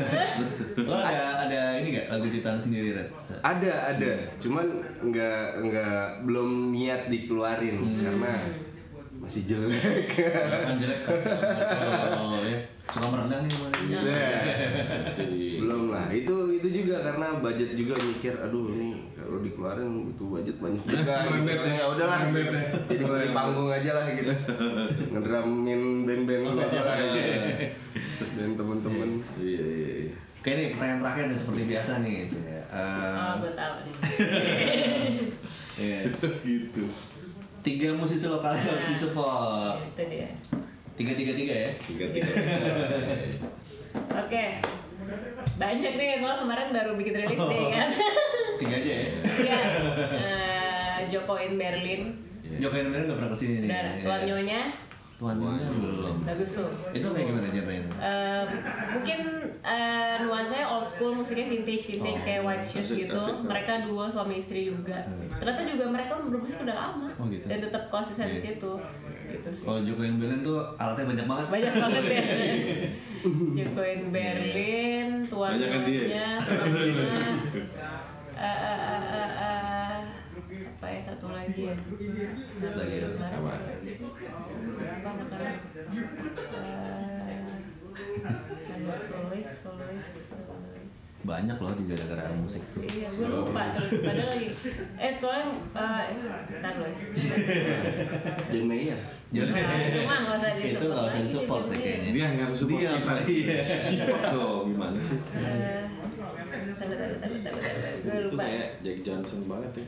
Lo 0.75 0.97
ada 0.97 1.45
ada 1.45 1.61
ini 1.77 1.93
gak 1.93 2.07
lagu 2.09 2.25
ciptaan 2.25 2.57
sendiri 2.57 2.97
Red? 2.97 3.09
Ada 3.39 3.93
ada, 3.93 4.11
cuman 4.41 4.65
nggak 5.03 5.41
nggak 5.61 6.01
belum 6.23 6.49
niat 6.71 7.05
dikeluarin 7.07 7.77
karena 7.95 8.49
masih 9.13 9.45
jelek. 9.45 10.09
Kan 10.09 10.75
jelek 10.79 10.99
kan? 11.05 11.19
Oh 12.17 12.39
ya, 12.41 12.59
suka 12.89 13.07
merenang 13.07 13.43
nih 13.45 13.55
Bang. 13.55 13.73
belum 15.59 15.83
lah 15.91 16.07
itu 16.09 16.35
itu 16.63 16.79
juga 16.79 17.03
karena 17.03 17.43
budget 17.43 17.75
juga 17.75 17.91
mikir 17.99 18.39
aduh 18.39 18.71
ini 18.71 19.11
kalau 19.11 19.43
dikeluarin 19.43 20.07
butuh 20.07 20.39
budget 20.39 20.55
banyak 20.63 20.79
juga 20.87 21.27
gitu. 21.27 21.67
ya 21.67 21.83
udahlah 21.91 22.19
jadi 22.31 23.03
di 23.03 23.29
panggung 23.35 23.67
aja 23.67 23.91
lah 23.99 24.07
gitu 24.15 24.31
ngedramin 25.11 26.07
band-band 26.07 26.55
aja 26.55 26.81
lah 26.87 26.95
gitu. 27.03 27.19
band 28.39 28.53
temen-temen 28.55 29.09
iya 29.43 29.59
iya 29.59 29.91
iya. 30.07 30.13
Oke 30.43 30.59
nih 30.59 30.75
pertanyaan 30.75 30.99
terakhir 30.99 31.23
nih 31.31 31.39
seperti 31.39 31.61
biasa 31.71 31.91
nih 32.03 32.15
Cie. 32.27 32.43
Eh, 32.43 33.15
Oh, 33.15 33.33
gue 33.39 33.51
tahu 33.55 33.73
nih. 33.87 33.95
Iya. 35.83 35.99
gitu. 36.43 36.83
Tiga 37.63 37.95
musisi 37.95 38.27
lokal 38.27 38.51
yang 38.59 38.75
harus 38.75 38.91
disupport. 38.91 39.79
Itu 39.95 40.03
dia. 40.11 40.27
Tiga 40.99 41.15
tiga 41.15 41.31
tiga 41.31 41.55
ya. 41.55 41.71
Tiga 41.79 42.05
tiga. 42.11 42.31
Oke. 44.19 44.59
Banyak 45.53 45.93
nih, 45.93 46.09
soalnya 46.17 46.39
kemarin 46.39 46.67
baru 46.71 46.91
bikin 46.95 47.13
rilis 47.15 47.37
nih 47.37 47.67
kan. 47.69 47.89
Tiga 48.59 48.75
aja 48.75 48.91
ya. 48.91 49.07
Iya. 49.39 49.59
Eh, 50.11 50.97
Joko 51.07 51.35
in 51.35 51.55
Berlin. 51.55 52.01
Jokowi 52.53 52.79
Indonesia 52.81 53.05
nggak 53.05 53.17
pernah 53.17 53.31
ke 53.31 53.37
sini 53.37 53.53
nih. 53.59 53.69
Udah, 53.69 53.93
Tuan 53.99 54.21
Nyonya. 54.23 54.61
Tuan 55.15 55.35
Nyonya 55.37 55.67
belum. 55.69 56.15
Bagus 56.23 56.49
tuh. 56.53 56.69
Itu 56.91 57.07
kayak 57.07 57.25
gimana 57.27 57.47
jawabannya? 57.47 57.81
Eh, 57.95 58.43
mungkin 58.91 59.19
eh, 59.59 60.15
nuansanya 60.19 60.65
old 60.69 60.85
school 60.85 61.13
musiknya 61.13 61.49
vintage 61.49 61.83
vintage 61.89 62.19
Oh, 62.19 62.25
kayak 62.25 62.41
white 62.43 62.61
shoes 62.61 62.83
asik, 62.85 62.97
gitu 63.03 63.15
asik. 63.15 63.35
mereka 63.41 63.73
duo 63.81 64.05
suami 64.05 64.37
istri 64.37 64.67
juga 64.67 64.99
ternyata 65.33 65.61
juga 65.63 65.85
mereka 65.87 66.19
bermusik 66.19 66.61
udah 66.61 66.75
lama 66.77 67.07
Oh, 67.15 67.25
gitu. 67.25 67.47
dan 67.47 67.57
tetap 67.59 67.87
konsisten 67.87 68.27
di 68.27 68.35
Iya. 68.35 68.43
situ 68.51 68.71
gitu 69.43 69.51
sih 69.51 69.63
Kalau 69.63 69.79
Jokowi 69.81 70.15
Berlin 70.15 70.39
tuh 70.41 70.63
alatnya 70.73 71.05
banyak 71.05 71.27
banget. 71.27 71.47
banyak 71.49 71.73
banget 71.75 72.03
ya 72.05 72.23
Jokoin 73.59 74.01
Berlin 74.09 75.07
tuan 75.25 75.51
Banyak 75.53 75.69
kan 75.69 75.81
dia? 75.83 76.01
Nyonya, 76.01 76.27
suaminya 76.37 77.05
Eh, 78.33 78.41
eh, 78.41 78.79
eh, 78.81 79.03
eh, 79.13 79.31
eh, 79.37 79.99
apa 80.65 80.85
ya 80.89 80.99
satu 81.01 81.27
lagi 81.29 81.61
ya 81.63 81.75
Satu 82.57 82.75
lagi 82.77 82.95
ya, 82.97 83.07
apa? 83.13 83.51
apa 84.73 85.09
makanan 85.13 85.55
Eh, 86.51 87.45
ada 88.65 88.95
solois 88.97 89.47
solois 89.53 90.07
solois. 90.25 90.87
Banyak 91.23 91.55
loh 91.55 91.71
di 91.71 91.87
gara-gara 91.87 92.35
musik 92.35 92.59
tuh. 92.67 92.83
Iya, 92.83 93.07
gue 93.07 93.27
lupa 93.31 93.71
terus 93.71 93.91
padahal 94.01 94.27
lagi. 94.27 94.47
Eh, 94.97 95.11
soalnya 95.15 95.55
eh 95.71 96.15
bentar 96.51 96.73
loh. 96.75 96.91
John 98.51 98.65
Mayer 98.65 98.99
Jadi 99.33 99.49
Nah, 99.49 99.81
itu 99.81 99.99
mah 100.05 100.17
nggak 100.21 100.35
usah 100.37 100.49
itu 100.53 100.61
disupport 100.61 100.93
nggak 100.93 101.09
usah 101.09 101.21
disupport 101.25 101.63
deh 101.65 101.79
kayaknya. 101.81 102.09
Dia 102.13 102.25
nggak 102.37 102.45
harus 102.45 102.59
support 102.61 102.79
Dia 102.79 102.89
iya. 103.25 103.57
Support 103.65 104.23
dong, 104.29 104.63
gimana 104.69 104.97
sih? 105.01 105.19
Eh. 105.33 105.83
Gue 108.03 108.13
Itu 108.13 108.35
lupa. 108.35 108.43
kayak 108.45 108.69
Jack 108.85 108.97
Johnson 109.01 109.41
banget 109.49 109.71
ya. 109.81 109.87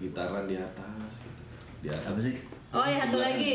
Gitaran 0.00 0.44
di 0.50 0.56
atas 0.58 1.12
gitu. 1.22 1.42
Di 1.86 1.88
atas. 1.94 2.06
Apa 2.10 2.18
sih? 2.18 2.34
Oh 2.74 2.82
ya 2.82 2.96
satu 3.06 3.18
lagi. 3.22 3.54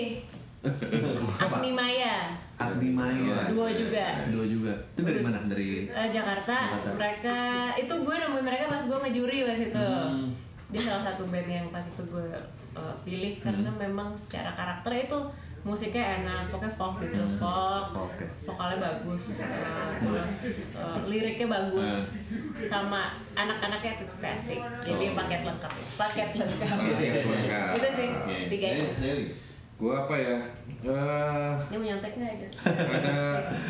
Agni 1.36 1.72
Maya. 1.76 2.18
Agni 2.56 2.90
Maya. 2.96 3.52
Dua 3.52 3.70
juga. 3.76 4.06
Dua 4.32 4.46
juga. 4.48 4.74
Itu 4.96 5.02
dari 5.04 5.20
mana? 5.20 5.38
Dari 5.52 5.70
eh, 5.92 6.08
Jakarta. 6.10 6.58
Jakarta. 6.74 6.90
Mereka 6.96 7.38
itu 7.76 7.94
gue 7.94 8.16
nemuin 8.16 8.46
mereka 8.46 8.66
pas 8.72 8.82
gue 8.88 8.98
ngejuri 9.04 9.38
pas 9.46 9.60
itu. 9.60 9.88
Hmm. 9.92 10.32
Dia 10.72 10.82
salah 10.82 11.04
satu 11.14 11.28
band 11.30 11.50
yang 11.52 11.68
pas 11.70 11.84
itu 11.86 12.04
gue 12.08 12.28
eh, 12.76 12.96
pilih 13.02 13.34
karena 13.40 13.68
Hmm. 13.68 13.80
memang 13.82 14.10
secara 14.14 14.52
karakter 14.52 14.92
itu 15.02 15.20
musiknya 15.66 16.22
enak, 16.22 16.54
pokoknya 16.54 16.78
folk 16.78 17.02
gitu, 17.02 17.18
Hmm. 17.18 17.42
folk, 17.42 17.90
Oke. 17.98 18.22
vokalnya 18.46 18.78
bagus, 18.78 19.42
eh, 19.42 19.90
terus 19.98 20.34
eh, 20.76 20.98
liriknya 21.08 21.48
bagus, 21.50 21.96
Hmm. 22.30 22.62
sama 22.62 23.02
anak-anaknya 23.34 23.98
asik, 24.24 24.62
jadi 24.80 25.06
paket 25.12 25.42
lengkap, 25.42 25.74
paket 25.98 26.30
lengkap. 26.36 26.78
Paket 26.78 27.24
lengkap. 27.26 27.74
itu 27.74 27.90
sih 27.92 28.10
tiga 28.48 28.68
itu. 28.70 29.34
Gua 29.76 30.08
apa 30.08 30.16
ya? 30.16 30.38
Eh, 30.86 31.54
Ini 31.68 31.76
mau 31.76 31.84
nyontek 31.84 32.14
nggak 32.14 32.32
aja? 32.32 32.48
ada 32.96 33.18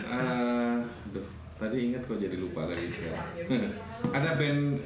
eh, 0.06 0.76
aduh, 1.08 1.26
tadi 1.56 1.78
ingat 1.90 2.04
kok 2.04 2.20
jadi 2.20 2.36
lupa 2.36 2.68
lagi 2.68 2.92
ada 4.16 4.30
band 4.36 4.84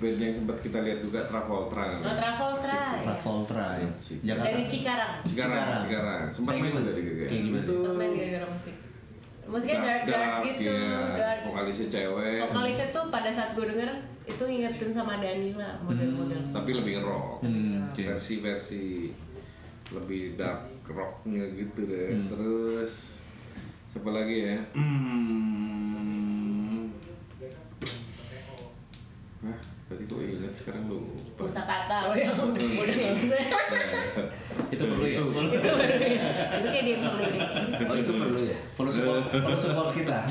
band 0.00 0.16
yang 0.16 0.32
sempat 0.32 0.56
kita 0.58 0.78
lihat 0.80 0.98
juga 0.98 1.20
Travolta. 1.22 1.94
Lo 1.94 2.10
Travolta. 2.10 2.66
ya? 2.66 2.98
Travolta 3.04 3.64
ya. 3.76 3.88
Jakarta. 4.26 4.48
Dari 4.48 4.64
Cikarang. 4.64 5.14
Cikarang, 5.22 5.52
Cikarang. 5.52 5.80
Cikarang. 5.84 6.22
Sempat 6.32 6.52
main 6.56 6.72
juga 6.72 6.90
di 6.90 7.02
GGN. 7.02 7.28
Kayak 7.28 7.42
gimana? 7.44 7.62
Itu 7.62 7.74
Main 7.92 8.12
gara-gara 8.14 8.46
musik. 8.48 8.76
Musiknya 9.50 9.82
dark, 9.82 10.02
dark, 10.06 10.40
gitu, 10.46 10.62
ya. 10.62 10.94
dark. 11.18 11.38
Vokalisnya 11.44 11.86
cewek. 11.90 12.38
Vokalisnya 12.46 12.86
tuh 12.88 13.04
pada 13.10 13.28
saat 13.28 13.50
gue 13.52 13.66
denger 13.66 13.90
itu 14.22 14.42
ngingetin 14.46 14.90
sama 14.90 15.18
Danila 15.18 15.70
model-model. 15.82 16.40
tapi 16.54 16.70
lebih 16.72 16.94
rock. 17.02 17.42
Hmm, 17.42 17.82
oke. 17.84 17.98
Versi-versi 17.98 19.10
lebih 19.90 20.22
dark 20.34 20.70
rocknya 20.86 21.44
gitu 21.50 21.82
deh. 21.84 22.14
Hmm. 22.14 22.26
Terus 22.30 23.18
siapa 23.90 24.08
lagi 24.08 24.36
ya? 24.46 24.56
Hmm. 24.72 26.88
Hah, 29.40 29.56
tadi 29.88 30.04
gue 30.04 30.22
ingat 30.30 30.49
sekarang 30.60 30.92
lupa. 30.92 31.16
Pusakata 31.40 31.96
lo 32.08 32.12
yang. 32.12 32.36
Itu 34.68 34.84
perlu 34.84 35.06
ya. 35.08 35.20
Perlu, 35.24 35.48
Itu 35.56 35.68
baru 35.72 35.96
ya. 36.04 36.28
Itu 36.60 36.68
kayak 36.68 36.84
dia 36.84 36.96
perlu 37.00 37.24
deh. 37.24 37.88
oh 37.88 37.96
itu 37.96 38.12
perlu 38.12 38.40
ya 38.44 38.58
perlu 38.76 38.90
support, 38.92 39.24
perlu 39.32 39.56
support 39.56 39.90
kita. 39.96 40.18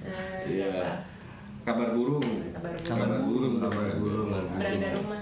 Eh, 0.00 0.64
Iya. 0.64 1.06
Kabar 1.62 1.92
burung. 1.94 2.24
Kabar 2.50 2.72
burung. 2.72 2.88
Kabar 2.88 3.08
burung. 3.22 3.54
Kabar 3.60 3.84
Kabar 3.84 3.94
burung. 4.00 4.28
Beranda 4.58 4.88
rumah. 4.96 5.19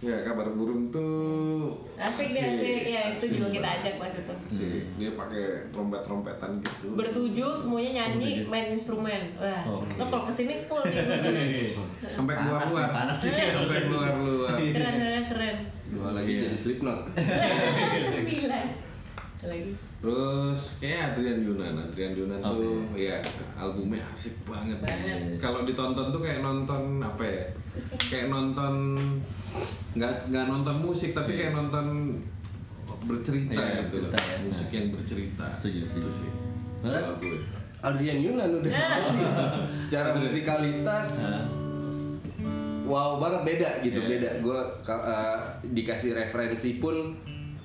Ya, 0.00 0.16
kabar 0.24 0.48
burung 0.50 0.88
tuh 0.88 1.76
Asik 1.94 2.32
deh 2.32 2.40
asik 2.40 2.88
ya 2.88 3.12
itu 3.12 3.20
asik 3.20 3.36
juga 3.36 3.48
kita 3.52 3.68
ajak 3.68 3.94
pas 4.00 4.08
itu. 4.10 4.32
Asik. 4.48 4.82
Dia 4.96 5.10
pakai 5.12 5.44
trompet-trompetan 5.68 6.56
gitu. 6.58 6.96
Bertujuh 6.96 7.52
semuanya 7.52 7.90
nyanyi 8.08 8.48
main 8.48 8.72
instrumen. 8.72 9.36
Wah, 9.36 9.60
Oke. 9.68 10.00
lo 10.00 10.08
kalau 10.08 10.24
ke 10.24 10.32
sini 10.32 10.56
full 10.64 10.80
nih. 10.82 11.68
Sampai 12.16 12.32
keluar 12.34 12.58
Panas 12.58 12.72
luar. 12.72 12.88
panas 12.90 13.20
nih. 13.22 13.52
Sampai 13.52 13.80
keluar 13.84 14.12
luar. 14.16 14.56
Keren 14.56 14.94
keren 14.96 15.24
keren. 15.28 15.56
dua 15.90 16.08
lagi 16.14 16.32
Iya. 16.32 16.42
jadi 16.46 16.56
Slipknot 16.56 17.00
Sembilan. 18.16 18.66
Ada 19.40 19.56
lagi. 19.56 19.72
Terus 20.00 20.60
kayak 20.76 21.16
Adrian 21.16 21.40
Yunan, 21.40 21.72
Adrian 21.80 22.12
Yunan 22.12 22.38
tuh 22.38 22.84
ya 22.92 23.16
albumnya 23.56 24.04
asik 24.12 24.36
banget. 24.44 24.76
Banget. 24.80 25.40
Kalau 25.40 25.64
ditonton 25.64 26.12
tuh 26.12 26.20
kayak 26.20 26.44
nonton 26.44 27.00
apa 27.00 27.22
ya? 27.24 27.44
Kayak 27.96 28.28
nonton 28.28 28.96
nggak 29.96 30.28
nggak 30.28 30.44
nonton 30.46 30.76
musik 30.78 31.16
tapi 31.16 31.34
kayak 31.34 31.56
nonton 31.56 32.16
bercerita 33.00 33.56
Iya, 33.56 33.88
gitu. 33.88 34.04
bercerita 34.04 34.18
ya. 34.20 34.36
Musik 34.44 34.68
yang 34.68 34.86
bercerita. 34.92 35.44
Setuju, 35.56 35.80
setuju. 35.88 36.10
Sih. 36.12 36.30
Gue. 36.84 37.36
Adrian 37.80 38.20
Yunan 38.20 38.60
udah 38.60 38.72
pasti 38.76 39.20
secara 39.80 40.12
musikalitas 40.12 41.32
wow 42.84 43.16
banget 43.16 43.40
beda 43.46 43.70
gitu 43.80 44.00
Iya. 44.02 44.08
beda 44.10 44.30
gue 44.42 44.60
dikasih 45.72 46.12
referensi 46.12 46.76
pun 46.76 47.16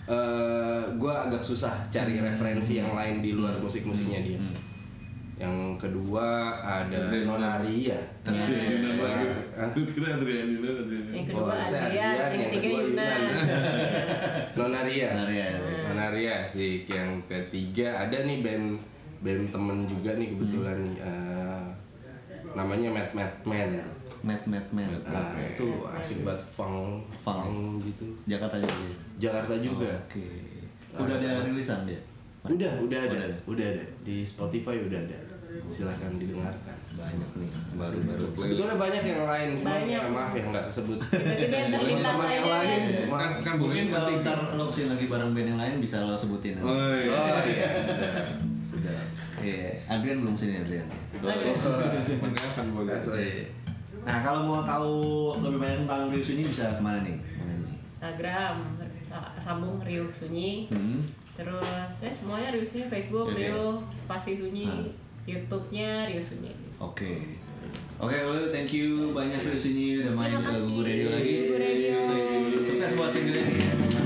eh 0.06 0.82
gue 0.96 1.14
agak 1.14 1.42
susah 1.42 1.74
cari 1.90 2.22
referensi 2.22 2.78
yang 2.78 2.94
lain 2.94 3.26
di 3.26 3.34
luar 3.34 3.58
musik-musiknya 3.58 4.22
dia 4.22 4.40
yang 5.36 5.76
kedua 5.76 6.56
ada 6.64 7.12
Adrian 7.12 7.28
Nonaria 7.28 8.00
Adrian 8.24 8.96
kira. 10.56 11.12
Yang 11.12 11.26
kedua 11.32 11.54
Adrian, 11.60 12.12
yang 12.16 12.40
yang 12.40 12.52
ketiga 12.52 12.68
kedua 12.68 12.82
Yunan. 12.88 13.22
Nonaria. 14.60 15.10
Nonaria. 15.12 15.48
Nonaria 15.92 16.36
sih. 16.48 16.74
Yang 16.88 17.12
ketiga 17.28 18.08
ada 18.08 18.18
nih 18.24 18.40
band 18.44 18.68
band 19.24 19.44
temen 19.52 19.78
juga 19.90 20.12
nih 20.16 20.28
kebetulan 20.36 20.78
nih. 20.96 21.04
eh, 21.04 21.64
namanya 22.56 22.90
Mad 22.92 23.10
Mad 23.12 23.34
Man. 23.44 23.72
Mad 24.26 24.42
Mad 24.50 24.66
Mad. 24.74 24.90
Nah, 25.06 25.38
itu 25.38 25.68
asik 25.86 26.26
banget 26.26 26.42
funk, 26.42 27.06
Funk. 27.22 27.46
funk 27.46 27.86
gitu. 27.86 28.06
Jakarta 28.26 28.58
juga. 28.58 28.74
ya? 28.82 28.96
Jakarta 29.30 29.54
juga. 29.62 29.92
Oke. 30.10 30.26
Udah 30.98 31.16
ada 31.22 31.46
rilisan 31.46 31.86
dia. 31.86 32.02
Udah, 32.46 32.74
udah 32.82 33.00
ada, 33.06 33.18
udah 33.46 33.66
ada 33.66 33.86
di 34.02 34.26
Spotify 34.26 34.82
udah 34.82 34.98
ada. 34.98 35.18
Silahkan 35.70 36.18
didengarkan. 36.20 36.78
Banyak 36.96 37.32
nih, 37.38 37.50
baru-baru. 37.76 38.26
Sebetulnya 38.36 38.76
banyak 38.76 39.04
yang 39.04 39.24
lain, 39.28 39.48
cuma 39.60 39.68
Banyak. 39.72 40.00
ya, 40.00 40.02
maaf 40.08 40.32
ya 40.32 40.44
nggak 40.48 40.66
terlintas 40.72 41.12
Teman-teman 41.76 42.30
yang 42.32 42.48
lain, 42.48 42.82
kan 43.12 43.32
kan 43.44 43.54
Mungkin 43.60 43.86
kalau 43.92 44.10
ntar 44.24 44.40
lo 44.56 44.64
ke 44.68 44.74
sini 44.76 44.88
lagi 44.96 45.06
bareng 45.12 45.32
band 45.36 45.48
yang 45.56 45.60
lain 45.60 45.74
bisa 45.84 46.04
lo 46.08 46.16
sebutin. 46.16 46.56
Oh, 46.60 46.72
iya. 46.96 47.12
Oh 47.12 47.44
iya. 47.48 47.70
Sudah. 48.64 49.00
Iya, 49.44 49.76
Adrian 49.92 50.24
belum 50.24 50.36
sini 50.36 50.60
Adrian. 50.64 50.88
Mendengarkan 51.22 52.66
boleh. 52.72 52.96
Nah 54.06 54.18
kalau 54.22 54.42
mau 54.46 54.62
tahu 54.62 54.94
lebih 55.42 55.60
banyak 55.60 55.78
tentang 55.84 56.02
Rius 56.08 56.30
ini 56.30 56.44
bisa 56.44 56.66
ke 56.72 56.80
mana 56.80 57.02
nih? 57.02 57.18
Instagram 57.98 58.56
sa- 59.02 59.34
sambung 59.36 59.82
Rio 59.82 60.06
Sunyi 60.08 60.70
Hmm. 60.70 61.02
terus 61.26 61.66
ya 61.98 62.12
semuanya 62.12 62.54
Rio 62.54 62.62
Sunyi 62.64 62.86
Facebook 62.86 63.28
Oke. 63.28 63.42
Rio 63.42 63.66
spasi 63.90 64.38
Sunyi 64.38 64.68
Ah. 64.68 64.86
YouTube-nya 65.26 66.06
Rio 66.06 66.22
Sunyi 66.22 66.54
Oke. 66.78 67.42
Oke 67.98 68.14
kalau 68.14 68.36
gitu, 68.36 68.50
thank 68.52 68.70
you 68.70 69.10
banyak 69.10 69.42
Rius 69.42 69.66
ini 69.66 69.98
udah 70.00 70.14
main 70.14 70.38
ke. 70.38 70.54
Google 70.54 70.86
Radio 70.86 71.08
lagi. 71.10 71.34
Google 71.42 71.60
Radio. 71.60 71.98
Sukses 72.62 72.92
buat 72.94 73.10
single 73.10 74.05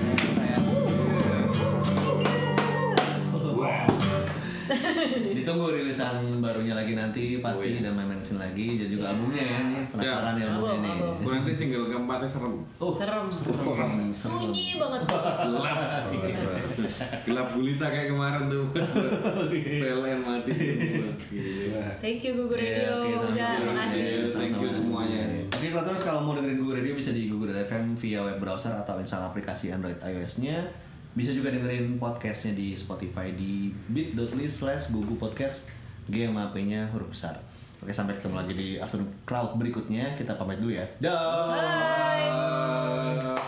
Ditunggu 5.37 5.65
rilisan 5.71 6.39
barunya 6.39 6.73
lagi 6.73 6.93
nanti 6.93 7.23
pasti 7.39 7.79
dan 7.79 7.93
main-main 7.93 8.17
ke 8.17 8.27
sini 8.27 8.39
lagi 8.39 8.67
dan 8.77 8.87
juga 8.87 9.05
albumnya 9.11 9.41
ya 9.41 9.59
nih 9.65 9.81
penasaran 9.89 10.33
ya 10.35 10.45
albumnya 10.47 10.69
Album, 10.69 10.79
nih. 10.81 10.95
album. 10.95 11.15
Gue 11.19 11.33
nanti 11.33 11.51
single 11.53 11.85
keempatnya 11.87 12.29
serem. 12.29 12.53
Oh, 12.77 12.93
serem 12.93 13.25
serem. 13.29 14.09
sunyi 14.13 14.65
banget 14.75 15.01
Gelap. 15.09 15.77
Gelap 17.25 17.47
gulita 17.51 17.85
kayak 17.87 18.07
kemarin 18.09 18.43
tuh. 18.47 18.65
PLN 19.81 20.19
mati. 20.21 20.53
thank 21.99 22.21
you 22.21 22.33
Google 22.35 22.57
Iya, 22.57 22.89
Radio 22.89 22.93
sama-sama. 22.95 23.29
Uga, 23.29 23.49
makasih 23.65 23.99
Iya, 23.99 24.27
Thank 24.29 24.55
you 24.57 24.71
semuanya. 24.71 25.21
Oke, 25.49 25.67
kalau 25.69 25.83
terus 25.83 26.01
kalau 26.01 26.19
mau 26.23 26.33
dengerin 26.33 26.57
Google 26.57 26.77
Radio 26.79 26.93
bisa 26.93 27.11
di 27.11 27.27
Google 27.27 27.51
FM 27.53 27.95
via 27.95 28.19
web 28.21 28.37
browser 28.39 28.73
atau 28.73 28.95
install 28.97 29.27
aplikasi 29.27 29.69
Android 29.69 29.97
iOS-nya. 29.99 30.63
Bisa 31.13 31.33
juga 31.33 31.49
dengerin 31.49 31.97
podcastnya 31.97 32.53
di 32.53 32.77
Spotify 32.77 33.33
di 33.33 33.73
bit.ly 33.91 34.45
slash 34.45 34.93
gugu 34.93 35.17
podcast 35.17 35.69
GMAP-nya 36.09 36.89
huruf 36.93 37.13
besar. 37.13 37.37
Oke, 37.79 37.95
sampai 37.95 38.17
ketemu 38.19 38.35
lagi 38.35 38.53
di 38.57 38.69
Afternoon 38.75 39.23
Crowd 39.23 39.55
berikutnya. 39.55 40.17
Kita 40.19 40.35
pamit 40.35 40.59
dulu 40.59 40.75
ya. 40.75 40.85
Dah. 40.99 41.47
bye 41.47 42.69
Thank 43.19 43.38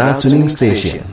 Crowd 0.00 0.20
tuning 0.22 0.48
station. 0.48 1.09